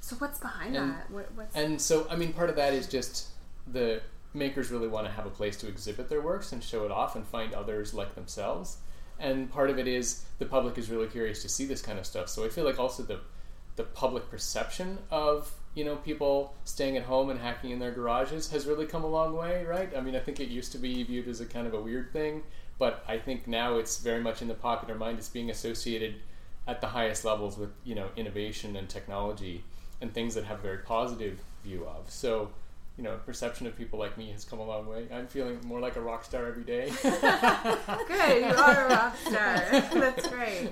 So 0.00 0.16
what's 0.16 0.38
behind 0.38 0.76
And- 0.76 0.92
that? 0.92 1.10
What, 1.10 1.32
what's 1.34 1.54
And 1.56 1.80
so, 1.80 2.06
I 2.10 2.16
mean, 2.16 2.32
part 2.32 2.50
of 2.50 2.56
that 2.56 2.74
is 2.74 2.86
just 2.86 3.28
the 3.66 4.02
makers 4.34 4.70
really 4.70 4.88
want 4.88 5.06
to 5.06 5.12
have 5.12 5.26
a 5.26 5.30
place 5.30 5.56
to 5.58 5.68
exhibit 5.68 6.08
their 6.08 6.20
works 6.20 6.52
and 6.52 6.62
show 6.62 6.84
it 6.84 6.90
off 6.90 7.14
and 7.16 7.26
find 7.26 7.54
others 7.54 7.94
like 7.94 8.14
themselves. 8.14 8.78
And 9.18 9.48
part 9.50 9.70
of 9.70 9.78
it 9.78 9.86
is 9.86 10.24
the 10.38 10.44
public 10.44 10.76
is 10.76 10.90
really 10.90 11.06
curious 11.06 11.40
to 11.42 11.48
see 11.48 11.64
this 11.64 11.80
kind 11.80 11.98
of 12.00 12.04
stuff. 12.06 12.28
So 12.28 12.44
I 12.44 12.48
feel 12.48 12.64
like 12.64 12.78
also 12.80 13.02
the 13.02 13.20
the 13.76 13.84
public 13.84 14.28
perception 14.30 14.98
of 15.10 15.52
you 15.74 15.84
know 15.84 15.96
people 15.96 16.54
staying 16.64 16.96
at 16.96 17.04
home 17.04 17.30
and 17.30 17.40
hacking 17.40 17.70
in 17.70 17.78
their 17.78 17.90
garages 17.90 18.50
has 18.50 18.66
really 18.66 18.86
come 18.86 19.04
a 19.04 19.08
long 19.08 19.36
way, 19.36 19.64
right? 19.64 19.90
I 19.96 20.00
mean, 20.00 20.14
I 20.14 20.20
think 20.20 20.40
it 20.40 20.48
used 20.48 20.72
to 20.72 20.78
be 20.78 21.02
viewed 21.02 21.28
as 21.28 21.40
a 21.40 21.46
kind 21.46 21.66
of 21.66 21.74
a 21.74 21.80
weird 21.80 22.12
thing, 22.12 22.42
but 22.78 23.04
I 23.08 23.18
think 23.18 23.46
now 23.46 23.76
it's 23.76 23.98
very 23.98 24.20
much 24.20 24.42
in 24.42 24.48
the 24.48 24.54
popular 24.54 24.94
mind. 24.94 25.18
It's 25.18 25.28
being 25.28 25.50
associated 25.50 26.16
at 26.66 26.80
the 26.80 26.86
highest 26.88 27.24
levels 27.24 27.58
with 27.58 27.70
you 27.84 27.94
know 27.94 28.08
innovation 28.16 28.76
and 28.76 28.88
technology 28.88 29.64
and 30.00 30.12
things 30.12 30.34
that 30.34 30.44
have 30.44 30.58
a 30.60 30.62
very 30.62 30.78
positive 30.78 31.40
view 31.62 31.86
of. 31.86 32.10
So, 32.10 32.50
you 32.96 33.02
know, 33.02 33.18
perception 33.26 33.66
of 33.66 33.76
people 33.76 33.98
like 33.98 34.16
me 34.16 34.30
has 34.30 34.44
come 34.44 34.60
a 34.60 34.64
long 34.64 34.86
way. 34.86 35.08
I'm 35.12 35.26
feeling 35.26 35.58
more 35.64 35.80
like 35.80 35.96
a 35.96 36.00
rock 36.00 36.24
star 36.24 36.46
every 36.46 36.62
day. 36.62 36.92
Good, 37.02 37.12
you 37.12 38.54
are 38.56 38.86
a 38.86 38.88
rock 38.88 39.16
star. 39.16 39.56
That's 39.92 40.28
great. 40.28 40.70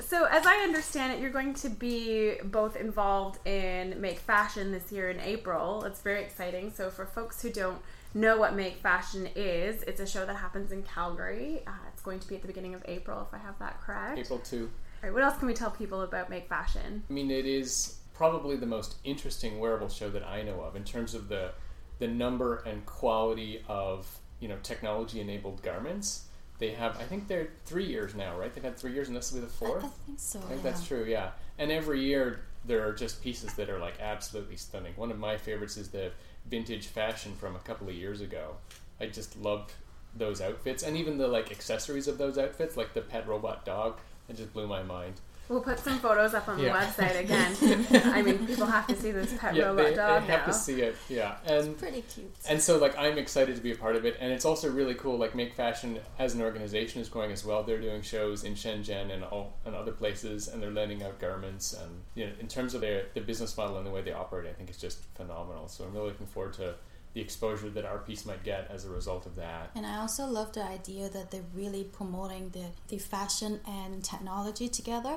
So, 0.00 0.26
as 0.26 0.46
I 0.46 0.62
understand 0.62 1.12
it, 1.12 1.20
you're 1.20 1.30
going 1.30 1.54
to 1.54 1.68
be 1.68 2.34
both 2.44 2.76
involved 2.76 3.44
in 3.48 4.00
Make 4.00 4.20
Fashion 4.20 4.70
this 4.70 4.92
year 4.92 5.10
in 5.10 5.18
April. 5.20 5.84
It's 5.84 6.00
very 6.00 6.22
exciting. 6.22 6.72
So, 6.72 6.88
for 6.88 7.04
folks 7.04 7.42
who 7.42 7.50
don't 7.50 7.80
know 8.14 8.38
what 8.38 8.54
Make 8.54 8.76
Fashion 8.76 9.28
is, 9.34 9.82
it's 9.82 10.00
a 10.00 10.06
show 10.06 10.24
that 10.24 10.36
happens 10.36 10.70
in 10.70 10.84
Calgary. 10.84 11.62
Uh, 11.66 11.72
it's 11.92 12.02
going 12.02 12.20
to 12.20 12.28
be 12.28 12.36
at 12.36 12.42
the 12.42 12.48
beginning 12.48 12.74
of 12.74 12.82
April, 12.86 13.26
if 13.26 13.34
I 13.34 13.42
have 13.42 13.58
that 13.58 13.80
correct. 13.80 14.18
April 14.18 14.38
2. 14.38 14.70
All 15.02 15.08
right, 15.08 15.12
what 15.12 15.24
else 15.24 15.36
can 15.38 15.48
we 15.48 15.54
tell 15.54 15.70
people 15.70 16.02
about 16.02 16.30
Make 16.30 16.48
Fashion? 16.48 17.02
I 17.08 17.12
mean, 17.12 17.30
it 17.30 17.46
is 17.46 17.99
probably 18.20 18.54
the 18.54 18.66
most 18.66 18.96
interesting 19.02 19.58
wearable 19.58 19.88
show 19.88 20.10
that 20.10 20.22
I 20.22 20.42
know 20.42 20.60
of 20.60 20.76
in 20.76 20.84
terms 20.84 21.14
of 21.14 21.30
the 21.30 21.52
the 22.00 22.06
number 22.06 22.56
and 22.66 22.84
quality 22.84 23.64
of 23.66 24.06
you 24.40 24.48
know 24.48 24.58
technology 24.62 25.22
enabled 25.22 25.62
garments. 25.62 26.26
They 26.58 26.72
have, 26.72 27.00
I 27.00 27.04
think 27.04 27.28
they're 27.28 27.48
three 27.64 27.86
years 27.86 28.14
now, 28.14 28.38
right? 28.38 28.52
They've 28.52 28.62
had 28.62 28.76
three 28.76 28.92
years, 28.92 29.08
and 29.08 29.16
this 29.16 29.32
will 29.32 29.40
be 29.40 29.46
the 29.46 29.52
fourth. 29.52 29.84
I 29.84 29.88
think 30.04 30.18
so. 30.18 30.38
I 30.38 30.42
think 30.42 30.62
yeah. 30.62 30.70
that's 30.70 30.86
true, 30.86 31.06
yeah. 31.08 31.30
And 31.58 31.72
every 31.72 32.02
year 32.02 32.42
there 32.66 32.86
are 32.86 32.92
just 32.92 33.22
pieces 33.22 33.54
that 33.54 33.70
are 33.70 33.78
like 33.78 33.98
absolutely 33.98 34.56
stunning. 34.56 34.92
One 34.96 35.10
of 35.10 35.18
my 35.18 35.38
favorites 35.38 35.78
is 35.78 35.88
the 35.88 36.12
vintage 36.44 36.88
fashion 36.88 37.34
from 37.36 37.56
a 37.56 37.60
couple 37.60 37.88
of 37.88 37.94
years 37.94 38.20
ago. 38.20 38.56
I 39.00 39.06
just 39.06 39.34
loved 39.40 39.72
those 40.14 40.42
outfits 40.42 40.82
and 40.82 40.94
even 40.98 41.16
the 41.16 41.28
like 41.28 41.50
accessories 41.50 42.06
of 42.06 42.18
those 42.18 42.36
outfits, 42.36 42.76
like 42.76 42.92
the 42.92 43.00
pet 43.00 43.26
robot 43.26 43.64
dog. 43.64 43.96
It 44.28 44.36
just 44.36 44.52
blew 44.52 44.66
my 44.66 44.82
mind. 44.82 45.14
We'll 45.50 45.60
put 45.60 45.80
some 45.80 45.98
photos 45.98 46.32
up 46.32 46.46
on 46.46 46.58
the 46.58 46.68
website 46.68 47.18
again. 47.18 47.84
I 48.14 48.22
mean, 48.22 48.46
people 48.46 48.66
have 48.66 48.86
to 48.86 48.94
see 48.94 49.10
this 49.10 49.34
pet 49.36 49.56
yeah, 49.56 49.64
robot 49.64 49.84
they, 49.84 49.94
dog 49.96 50.22
they 50.22 50.28
have 50.28 50.40
now. 50.42 50.46
to 50.46 50.52
see 50.52 50.80
it. 50.80 50.94
Yeah, 51.08 51.38
and 51.44 51.76
Pretty 51.76 52.02
cute. 52.02 52.32
and 52.48 52.62
so 52.62 52.78
like 52.78 52.96
I'm 52.96 53.18
excited 53.18 53.56
to 53.56 53.60
be 53.60 53.72
a 53.72 53.74
part 53.74 53.96
of 53.96 54.04
it, 54.04 54.16
and 54.20 54.32
it's 54.32 54.44
also 54.44 54.70
really 54.70 54.94
cool. 54.94 55.18
Like 55.18 55.34
Make 55.34 55.54
Fashion 55.54 55.98
as 56.20 56.36
an 56.36 56.40
organization 56.40 57.00
is 57.02 57.08
growing 57.08 57.32
as 57.32 57.44
well. 57.44 57.64
They're 57.64 57.80
doing 57.80 58.00
shows 58.00 58.44
in 58.44 58.54
Shenzhen 58.54 59.12
and 59.12 59.24
all 59.24 59.54
and 59.64 59.74
other 59.74 59.90
places, 59.90 60.46
and 60.46 60.62
they're 60.62 60.70
lending 60.70 61.02
out 61.02 61.18
garments. 61.18 61.72
And 61.72 62.02
you 62.14 62.26
know, 62.26 62.32
in 62.38 62.46
terms 62.46 62.74
of 62.74 62.80
their 62.80 63.06
the 63.14 63.20
business 63.20 63.56
model 63.56 63.76
and 63.76 63.84
the 63.84 63.90
way 63.90 64.02
they 64.02 64.12
operate, 64.12 64.48
I 64.48 64.52
think 64.52 64.70
it's 64.70 64.80
just 64.80 65.02
phenomenal. 65.16 65.66
So 65.66 65.82
I'm 65.82 65.92
really 65.92 66.10
looking 66.10 66.28
forward 66.28 66.52
to 66.54 66.76
the 67.12 67.20
exposure 67.20 67.68
that 67.70 67.84
our 67.84 67.98
piece 67.98 68.24
might 68.24 68.44
get 68.44 68.70
as 68.70 68.84
a 68.84 68.88
result 68.90 69.26
of 69.26 69.34
that. 69.36 69.70
And 69.74 69.84
I 69.84 69.96
also 69.98 70.26
love 70.26 70.52
the 70.52 70.62
idea 70.62 71.08
that 71.08 71.30
they're 71.30 71.42
really 71.54 71.84
promoting 71.84 72.50
the, 72.50 72.66
the 72.88 72.98
fashion 72.98 73.60
and 73.66 74.02
technology 74.04 74.68
together. 74.68 75.16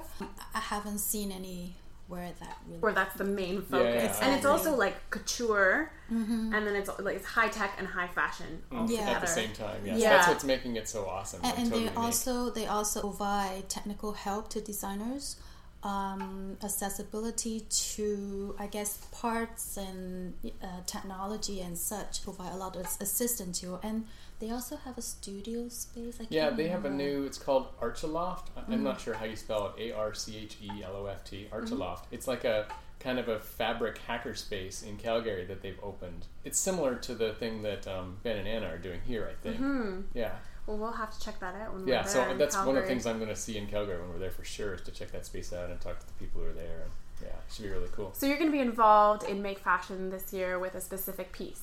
I 0.55 0.59
haven't 0.59 0.97
seen 0.99 1.31
anywhere 1.31 2.31
that 2.39 2.57
really. 2.67 2.79
where 2.79 2.93
that's 2.93 3.15
the 3.15 3.23
main 3.23 3.61
focus. 3.61 4.17
yeah. 4.19 4.25
And 4.25 4.35
it's 4.35 4.45
also 4.45 4.75
like 4.75 5.09
couture, 5.09 5.91
Mm-hmm. 6.11 6.53
and 6.53 6.67
then 6.67 6.75
it's 6.75 6.89
like 6.99 7.15
it's 7.15 7.25
high 7.25 7.47
tech 7.47 7.73
and 7.79 7.87
high 7.87 8.07
fashion 8.07 8.61
all 8.71 8.85
Mm, 8.87 8.91
Yeah. 8.91 9.09
At 9.11 9.21
the 9.21 9.25
same 9.27 9.51
time, 9.53 9.81
yes, 9.83 9.99
Yeah. 9.99 10.09
that's 10.09 10.27
what's 10.27 10.43
making 10.43 10.75
it 10.75 10.87
so 10.87 11.05
awesome. 11.07 11.39
and, 11.43 11.49
like, 11.51 11.57
and 11.59 11.65
totally 11.69 11.85
they 11.85 11.91
unique. 11.91 12.05
also 12.05 12.49
they 12.51 12.67
also 12.67 13.01
provide 13.01 13.67
technical 13.69 14.13
help 14.13 14.49
to 14.49 14.61
designers 14.61 15.37
um, 15.83 16.57
accessibility 16.63 17.61
to 17.69 18.55
i 18.57 18.67
guess 18.67 18.97
parts 19.11 19.77
and 19.77 20.33
uh, 20.63 20.67
technology 20.85 21.61
and 21.61 21.77
such 21.77 22.23
provide 22.23 22.51
a 22.53 22.57
lot 22.57 22.75
of 22.75 22.85
assistance 23.01 23.59
to 23.59 23.79
and 23.83 24.05
they 24.43 24.51
also 24.51 24.75
have 24.75 24.97
a 24.97 25.01
studio 25.01 25.69
space 25.69 26.17
I 26.19 26.27
Yeah, 26.29 26.49
they 26.49 26.67
have 26.67 26.83
a 26.83 26.89
new. 26.89 27.23
It's 27.23 27.37
called 27.37 27.67
Archeloft. 27.79 28.47
Mm-hmm. 28.57 28.73
I'm 28.73 28.83
not 28.83 28.99
sure 28.99 29.13
how 29.13 29.23
you 29.23 29.37
spell 29.37 29.73
it. 29.77 29.81
A 29.81 29.95
R 29.95 30.13
C 30.13 30.37
H 30.37 30.57
E 30.61 30.83
L 30.83 30.97
O 30.97 31.05
F 31.05 31.23
T. 31.23 31.47
Archeloft. 31.49 32.03
It's 32.11 32.27
like 32.27 32.43
a 32.43 32.67
kind 32.99 33.19
of 33.19 33.29
a 33.29 33.39
fabric 33.39 33.99
hacker 33.99 34.33
space 34.33 34.83
in 34.83 34.97
Calgary 34.97 35.45
that 35.45 35.61
they've 35.61 35.79
opened. 35.81 36.25
It's 36.43 36.59
similar 36.59 36.95
to 36.95 37.15
the 37.15 37.33
thing 37.35 37.61
that 37.63 37.87
um, 37.87 38.17
Ben 38.23 38.37
and 38.37 38.47
Anna 38.47 38.67
are 38.67 38.77
doing 38.77 38.99
here. 39.05 39.29
I 39.31 39.41
think. 39.41 39.57
Hmm. 39.57 40.01
Yeah. 40.13 40.33
Well, 40.65 40.77
we'll 40.77 40.91
have 40.93 41.13
to 41.17 41.19
check 41.19 41.39
that 41.41 41.55
out 41.55 41.73
when 41.73 41.87
Yeah. 41.87 42.03
we're 42.03 42.07
So 42.07 42.17
there 42.19 42.29
in 42.29 42.37
that's 42.37 42.55
one 42.55 42.69
of 42.77 42.83
the 42.83 42.87
things 42.87 43.05
I'm 43.05 43.17
going 43.17 43.29
to 43.29 43.35
see 43.35 43.57
in 43.57 43.67
Calgary 43.67 43.99
when 43.99 44.09
we're 44.13 44.19
there 44.19 44.31
for 44.31 44.45
sure 44.45 44.73
is 44.75 44.81
to 44.81 44.91
check 44.91 45.11
that 45.11 45.25
space 45.25 45.51
out 45.53 45.69
and 45.69 45.79
talk 45.81 45.99
to 45.99 46.07
the 46.07 46.13
people 46.13 46.41
who 46.41 46.47
are 46.47 46.53
there. 46.53 46.81
And 46.83 46.91
yeah, 47.21 47.27
it 47.29 47.53
should 47.53 47.63
be 47.65 47.69
really 47.71 47.89
cool. 47.91 48.13
So 48.13 48.25
you're 48.25 48.37
going 48.37 48.49
to 48.51 48.55
be 48.57 48.61
involved 48.61 49.23
in 49.23 49.41
Make 49.41 49.59
Fashion 49.59 50.09
this 50.09 50.31
year 50.33 50.57
with 50.59 50.75
a 50.75 50.81
specific 50.81 51.31
piece. 51.33 51.61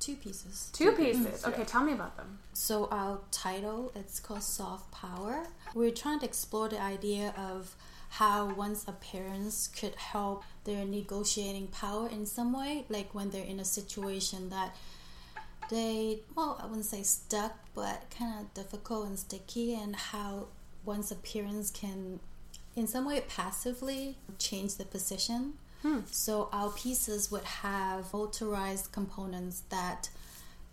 two 0.00 0.16
pieces 0.16 0.68
Two 0.72 0.90
Two 0.90 0.96
pieces. 0.96 1.26
pieces, 1.26 1.46
Okay, 1.46 1.58
yeah. 1.58 1.64
tell 1.64 1.84
me 1.84 1.92
about 1.92 2.16
them. 2.16 2.38
So 2.52 2.86
our 2.90 3.20
title 3.30 3.92
it's 3.94 4.18
called 4.18 4.42
Soft 4.42 4.90
Power. 4.90 5.44
We're 5.74 5.92
trying 5.92 6.18
to 6.20 6.24
explore 6.26 6.68
the 6.68 6.80
idea 6.80 7.32
of 7.38 7.76
how 8.16 8.52
one's 8.54 8.84
appearance 8.88 9.68
could 9.68 9.94
help 9.94 10.42
their 10.64 10.84
negotiating 10.84 11.68
power 11.68 12.08
in 12.08 12.26
some 12.26 12.52
way, 12.52 12.84
like 12.90 13.14
when 13.14 13.30
they're 13.30 13.44
in 13.54 13.58
a 13.60 13.64
situation 13.64 14.50
that 14.50 14.74
they 15.70 16.20
well, 16.34 16.58
I 16.62 16.66
wouldn't 16.66 16.86
say 16.86 17.02
stuck, 17.02 17.56
but 17.74 18.04
kind 18.16 18.40
of 18.40 18.54
difficult 18.54 19.06
and 19.08 19.18
sticky, 19.18 19.74
and 19.74 19.96
how 19.96 20.48
one's 20.84 21.10
appearance 21.10 21.70
can 21.70 22.20
in 22.74 22.86
some 22.86 23.04
way 23.04 23.20
passively 23.28 24.16
change 24.38 24.76
the 24.76 24.84
position. 24.84 25.54
So 26.12 26.48
our 26.52 26.70
pieces 26.70 27.30
would 27.32 27.42
have 27.42 28.12
motorized 28.12 28.92
components 28.92 29.64
that 29.70 30.10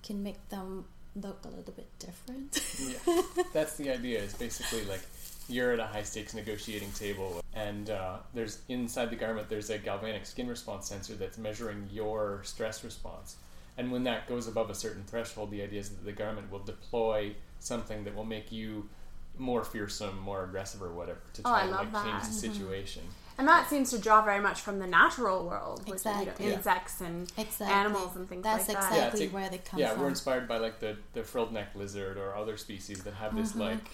can 0.03 0.21
make 0.21 0.49
them 0.49 0.85
look 1.15 1.43
a 1.45 1.47
little 1.47 1.73
bit 1.73 1.87
different. 1.97 2.61
yeah, 2.79 3.21
that's 3.53 3.75
the 3.77 3.89
idea. 3.89 4.21
it's 4.21 4.35
basically 4.35 4.85
like 4.85 5.01
you're 5.47 5.71
at 5.71 5.79
a 5.79 5.87
high 5.87 6.03
stakes 6.03 6.35
negotiating 6.35 6.91
table, 6.91 7.43
and 7.55 7.89
uh, 7.89 8.17
there's 8.35 8.59
inside 8.69 9.09
the 9.09 9.15
garment 9.15 9.49
there's 9.49 9.71
a 9.71 9.79
galvanic 9.79 10.25
skin 10.27 10.47
response 10.47 10.87
sensor 10.87 11.15
that's 11.15 11.37
measuring 11.39 11.87
your 11.91 12.41
stress 12.43 12.83
response. 12.83 13.37
And 13.79 13.93
when 13.93 14.03
that 14.03 14.27
goes 14.27 14.45
above 14.45 14.69
a 14.69 14.75
certain 14.75 15.05
threshold, 15.05 15.51
the 15.51 15.61
idea 15.61 15.79
is 15.79 15.89
that 15.89 16.03
the 16.03 16.11
garment 16.11 16.51
will 16.51 16.59
deploy 16.59 17.33
something 17.59 18.03
that 18.03 18.13
will 18.13 18.25
make 18.25 18.51
you 18.51 18.89
more 19.37 19.63
fearsome, 19.63 20.19
more 20.19 20.43
aggressive, 20.43 20.83
or 20.83 20.91
whatever 20.91 21.21
to 21.35 21.41
Oh, 21.45 21.53
I 21.53 21.59
try 21.61 21.67
to 21.67 21.75
love 21.75 21.93
like 21.93 22.03
change 22.03 22.23
that. 22.23 22.27
the 22.27 22.33
situation. 22.33 23.03
And 23.37 23.47
that 23.47 23.69
seems 23.69 23.89
to 23.91 23.97
draw 23.97 24.21
very 24.21 24.41
much 24.41 24.59
from 24.59 24.79
the 24.79 24.85
natural 24.85 25.47
world, 25.47 25.79
with 25.89 26.03
you 26.03 26.11
know, 26.11 26.17
Exactly. 26.19 26.47
Yeah. 26.47 26.55
insects 26.55 26.99
and 26.99 27.31
Exactly. 27.37 27.67
animals 27.67 28.17
and 28.17 28.27
things 28.27 28.43
That's 28.43 28.67
like 28.67 28.81
that. 28.81 28.91
Yeah, 28.91 28.97
exactly 29.05 29.27
where 29.29 29.49
they 29.49 29.59
come 29.59 29.79
yeah, 29.79 29.91
from. 29.91 29.97
Yeah, 29.97 30.03
we're 30.03 30.09
inspired 30.09 30.45
by 30.49 30.57
like 30.57 30.81
the 30.81 30.97
the 31.13 31.23
frilled 31.23 31.53
neck 31.53 31.69
lizard 31.73 32.17
or 32.17 32.35
other 32.35 32.57
species 32.57 33.03
that 33.05 33.13
have 33.13 33.33
this 33.33 33.51
mm-hmm. 33.51 33.61
like, 33.61 33.85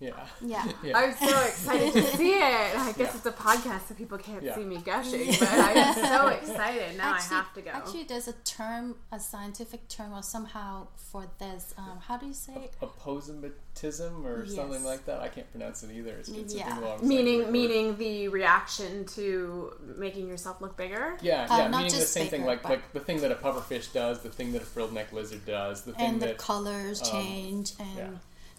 yeah, 0.00 0.12
yeah. 0.40 0.64
yeah. 0.84 0.96
I'm 0.98 1.12
so 1.14 1.40
excited 1.44 1.92
to 1.92 2.02
see 2.16 2.32
it. 2.32 2.42
I 2.42 2.92
guess 2.92 2.98
Yeah. 2.98 3.16
it's 3.16 3.26
a 3.26 3.32
podcast, 3.32 3.88
so 3.88 3.94
people 3.94 4.18
can't 4.18 4.42
Yeah. 4.42 4.54
see 4.56 4.64
me 4.64 4.78
gushing, 4.78 5.26
but 5.38 5.48
I'm 5.52 5.94
so 5.94 6.26
excited. 6.40 6.96
Now 6.96 7.14
actually, 7.14 7.36
I 7.36 7.38
have 7.40 7.54
to 7.54 7.60
go. 7.62 7.70
Actually, 7.70 8.04
there's 8.04 8.26
a 8.28 8.32
term, 8.44 8.96
a 9.12 9.20
scientific 9.20 9.88
term, 9.88 10.12
or 10.14 10.22
somehow 10.22 10.86
for 10.96 11.26
this. 11.38 11.74
Um, 11.78 11.98
how 12.06 12.16
do 12.16 12.26
you 12.26 12.32
say 12.34 12.54
it? 12.54 12.74
Aposematism 12.80 14.24
or 14.24 14.46
something 14.46 14.84
like 14.84 15.04
that. 15.06 15.20
I 15.20 15.28
can't 15.28 15.50
pronounce 15.50 15.82
it 15.82 15.90
either. 15.92 16.12
It's, 16.16 16.28
it's 16.28 16.54
Yeah. 16.54 16.78
a 16.78 16.80
long 16.80 17.06
meaning, 17.06 17.50
meaning 17.52 17.96
the 17.96 18.28
reaction 18.28 19.04
to 19.16 19.72
making 19.96 20.28
yourself 20.28 20.60
look 20.60 20.76
bigger. 20.76 21.16
Yeah, 21.22 21.46
Uh, 21.50 21.56
yeah, 21.58 21.68
not 21.68 21.70
meaning 21.78 21.92
the 21.92 21.98
just 21.98 22.12
same 22.12 22.28
thing, 22.28 22.44
like 22.44 22.64
like 22.64 22.92
the 22.92 23.00
thing 23.00 23.20
that 23.20 23.32
a 23.32 23.36
pufferfish 23.36 23.92
does, 23.92 24.20
the 24.20 24.30
thing 24.30 24.52
that 24.52 24.62
a 24.62 24.66
frilled 24.66 24.92
neck 24.92 25.12
lizard 25.12 25.44
does, 25.46 25.82
the 25.82 25.92
thing 25.92 26.10
And 26.10 26.22
the 26.22 26.34
colors 26.34 27.02
um, 27.02 27.10
change, 27.10 27.72
and 27.78 27.96
yeah. 27.98 28.08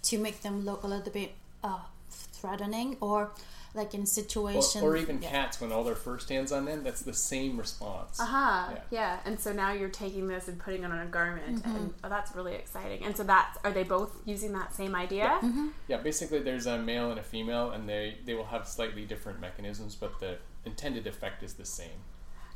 To 0.04 0.18
make 0.18 0.42
them 0.42 0.66
look 0.66 0.84
a 0.84 0.88
little 0.88 1.12
bit 1.12 1.32
uh, 1.64 1.80
threatening, 2.10 2.98
or 3.02 3.32
like 3.74 3.94
in 3.94 4.06
situations, 4.06 4.84
or 4.84 4.98
even 4.98 5.22
yeah. 5.22 5.30
cats 5.30 5.62
when 5.62 5.72
all 5.72 5.84
their 5.84 5.96
fur 5.96 6.18
stands 6.20 6.52
on 6.52 6.68
end. 6.68 6.86
That's 6.86 7.02
the 7.04 7.14
same 7.14 7.58
response. 7.58 8.20
Aha, 8.20 8.70
Yeah. 8.74 8.80
yeah. 8.92 9.20
And 9.26 9.40
so 9.40 9.54
now 9.54 9.72
you're 9.72 9.88
taking 9.90 10.28
this 10.28 10.48
and 10.50 10.60
putting 10.60 10.84
it 10.84 10.92
on 10.92 11.00
a 11.00 11.06
garment, 11.06 11.64
Mm-hmm. 11.64 11.76
and 11.76 11.94
oh, 12.04 12.10
that's 12.10 12.36
really 12.36 12.56
exciting. 12.56 13.04
And 13.06 13.16
so 13.16 13.24
that's 13.24 13.58
are 13.64 13.72
they 13.72 13.84
both 13.84 14.12
using 14.26 14.52
that 14.54 14.74
same 14.76 14.94
idea? 14.96 15.40
Mm-hmm. 15.42 15.68
Yeah, 15.88 15.98
basically 15.98 16.40
there's 16.40 16.66
a 16.66 16.78
male 16.80 17.12
and 17.12 17.20
a 17.20 17.24
female, 17.24 17.72
and 17.72 17.88
they 17.88 18.18
they 18.26 18.34
will 18.34 18.46
have 18.48 18.68
slightly 18.68 19.06
different 19.06 19.40
mechanisms, 19.40 19.96
but 19.96 20.20
the 20.20 20.38
intended 20.66 21.08
effect 21.08 21.42
is 21.44 21.54
the 21.54 21.66
same. 21.66 22.00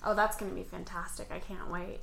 Oh, 0.03 0.13
that's 0.13 0.35
going 0.37 0.51
to 0.51 0.55
be 0.55 0.63
fantastic! 0.63 1.31
I 1.31 1.39
can't 1.39 1.71
wait. 1.71 1.99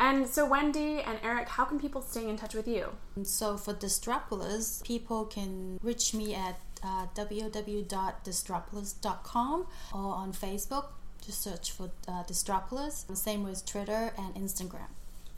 And 0.00 0.26
so, 0.26 0.44
Wendy 0.46 1.02
and 1.02 1.20
Eric, 1.22 1.50
how 1.50 1.66
can 1.66 1.78
people 1.78 2.00
stay 2.00 2.26
in 2.26 2.38
touch 2.38 2.54
with 2.54 2.66
you? 2.66 2.96
So 3.22 3.58
for 3.58 3.74
Distropolis, 3.74 4.80
people 4.82 5.26
can 5.26 5.78
reach 5.82 6.14
me 6.14 6.34
at 6.34 6.58
uh, 6.82 7.08
www.distropolis.com 7.14 9.66
or 9.92 10.14
on 10.14 10.32
Facebook. 10.32 10.86
Just 11.24 11.42
search 11.42 11.70
for 11.72 11.90
uh, 12.08 12.22
Distropolis. 12.22 13.04
Same 13.12 13.44
with 13.44 13.66
Twitter 13.66 14.14
and 14.16 14.34
Instagram. 14.34 14.88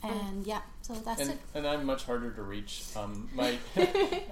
And 0.01 0.45
yeah, 0.45 0.61
so 0.81 0.93
that's 0.95 1.21
and, 1.21 1.31
it. 1.31 1.39
and 1.53 1.67
I'm 1.67 1.85
much 1.85 2.05
harder 2.05 2.31
to 2.31 2.41
reach. 2.41 2.83
Um, 2.95 3.29
my 3.35 3.57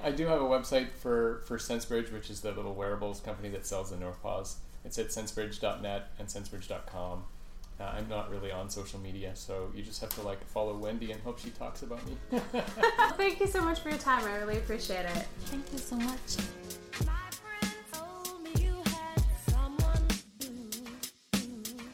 I 0.03 0.11
do 0.11 0.25
have 0.27 0.41
a 0.41 0.45
website 0.45 0.93
for 0.93 1.41
for 1.45 1.57
SenseBridge, 1.57 2.09
which 2.11 2.29
is 2.29 2.39
the 2.41 2.53
little 2.53 2.73
wearables 2.73 3.19
company 3.19 3.49
that 3.49 3.65
sells 3.65 3.89
the 3.89 3.97
Northpaws. 3.97 4.55
It's 4.85 4.97
at 4.97 5.07
sensebridge.net 5.07 6.11
and 6.17 6.27
sensebridge.com. 6.27 7.25
Uh, 7.81 7.91
I'm 7.97 8.07
not 8.07 8.29
really 8.29 8.51
on 8.51 8.69
social 8.69 8.99
media, 8.99 9.31
so 9.33 9.71
you 9.73 9.81
just 9.81 10.01
have 10.01 10.09
to 10.11 10.21
like 10.21 10.45
follow 10.47 10.77
Wendy 10.77 11.11
and 11.11 11.21
hope 11.23 11.39
she 11.39 11.49
talks 11.49 11.81
about 11.81 11.99
me. 12.05 12.15
Thank 13.17 13.39
you 13.39 13.47
so 13.47 13.61
much 13.61 13.79
for 13.79 13.89
your 13.89 13.97
time. 13.97 14.23
I 14.25 14.37
really 14.37 14.57
appreciate 14.57 15.05
it. 15.05 15.27
Thank 15.45 15.71
you 15.71 15.79
so 15.79 15.95
much. 15.95 16.37
My 17.05 17.29
friend 17.31 17.73
told 17.91 18.43
me 18.43 18.51
you 18.61 18.75
had 18.85 19.23
someone 19.49 20.07
new. 20.41 20.69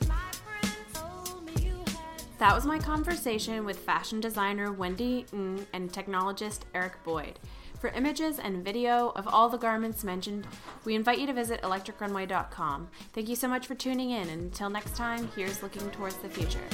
My 0.10 0.32
friend 0.44 0.76
told 0.94 1.46
me 1.46 1.54
you 1.64 1.78
had 1.78 2.22
That 2.40 2.54
was 2.54 2.66
my 2.66 2.80
conversation 2.80 3.64
with 3.64 3.80
fashion 3.80 4.20
designer 4.20 4.74
Wendy 4.74 5.26
Ng 5.32 5.66
and 5.72 5.90
technologist 5.92 6.62
Eric 6.76 7.02
Boyd. 7.06 7.40
For 7.80 7.90
images 7.90 8.40
and 8.40 8.66
video 8.66 9.10
of 9.16 9.28
all 9.28 9.50
the 9.50 9.58
garments 9.58 10.04
mentioned, 10.04 10.48
we 10.84 10.96
invite 10.96 11.20
you 11.20 11.28
to 11.28 11.34
visit 11.34 11.62
electricrunway.com. 11.62 12.88
Thank 13.14 13.30
you 13.30 13.36
so 13.36 13.48
much 13.48 13.68
for 13.68 13.76
tuning 13.76 14.10
in, 14.10 14.30
and 14.30 14.42
until 14.42 14.70
next 14.70 14.96
time, 14.96 15.30
here's 15.36 15.62
looking 15.62 15.88
towards 15.92 16.16
the 16.18 16.30
future. 16.30 16.68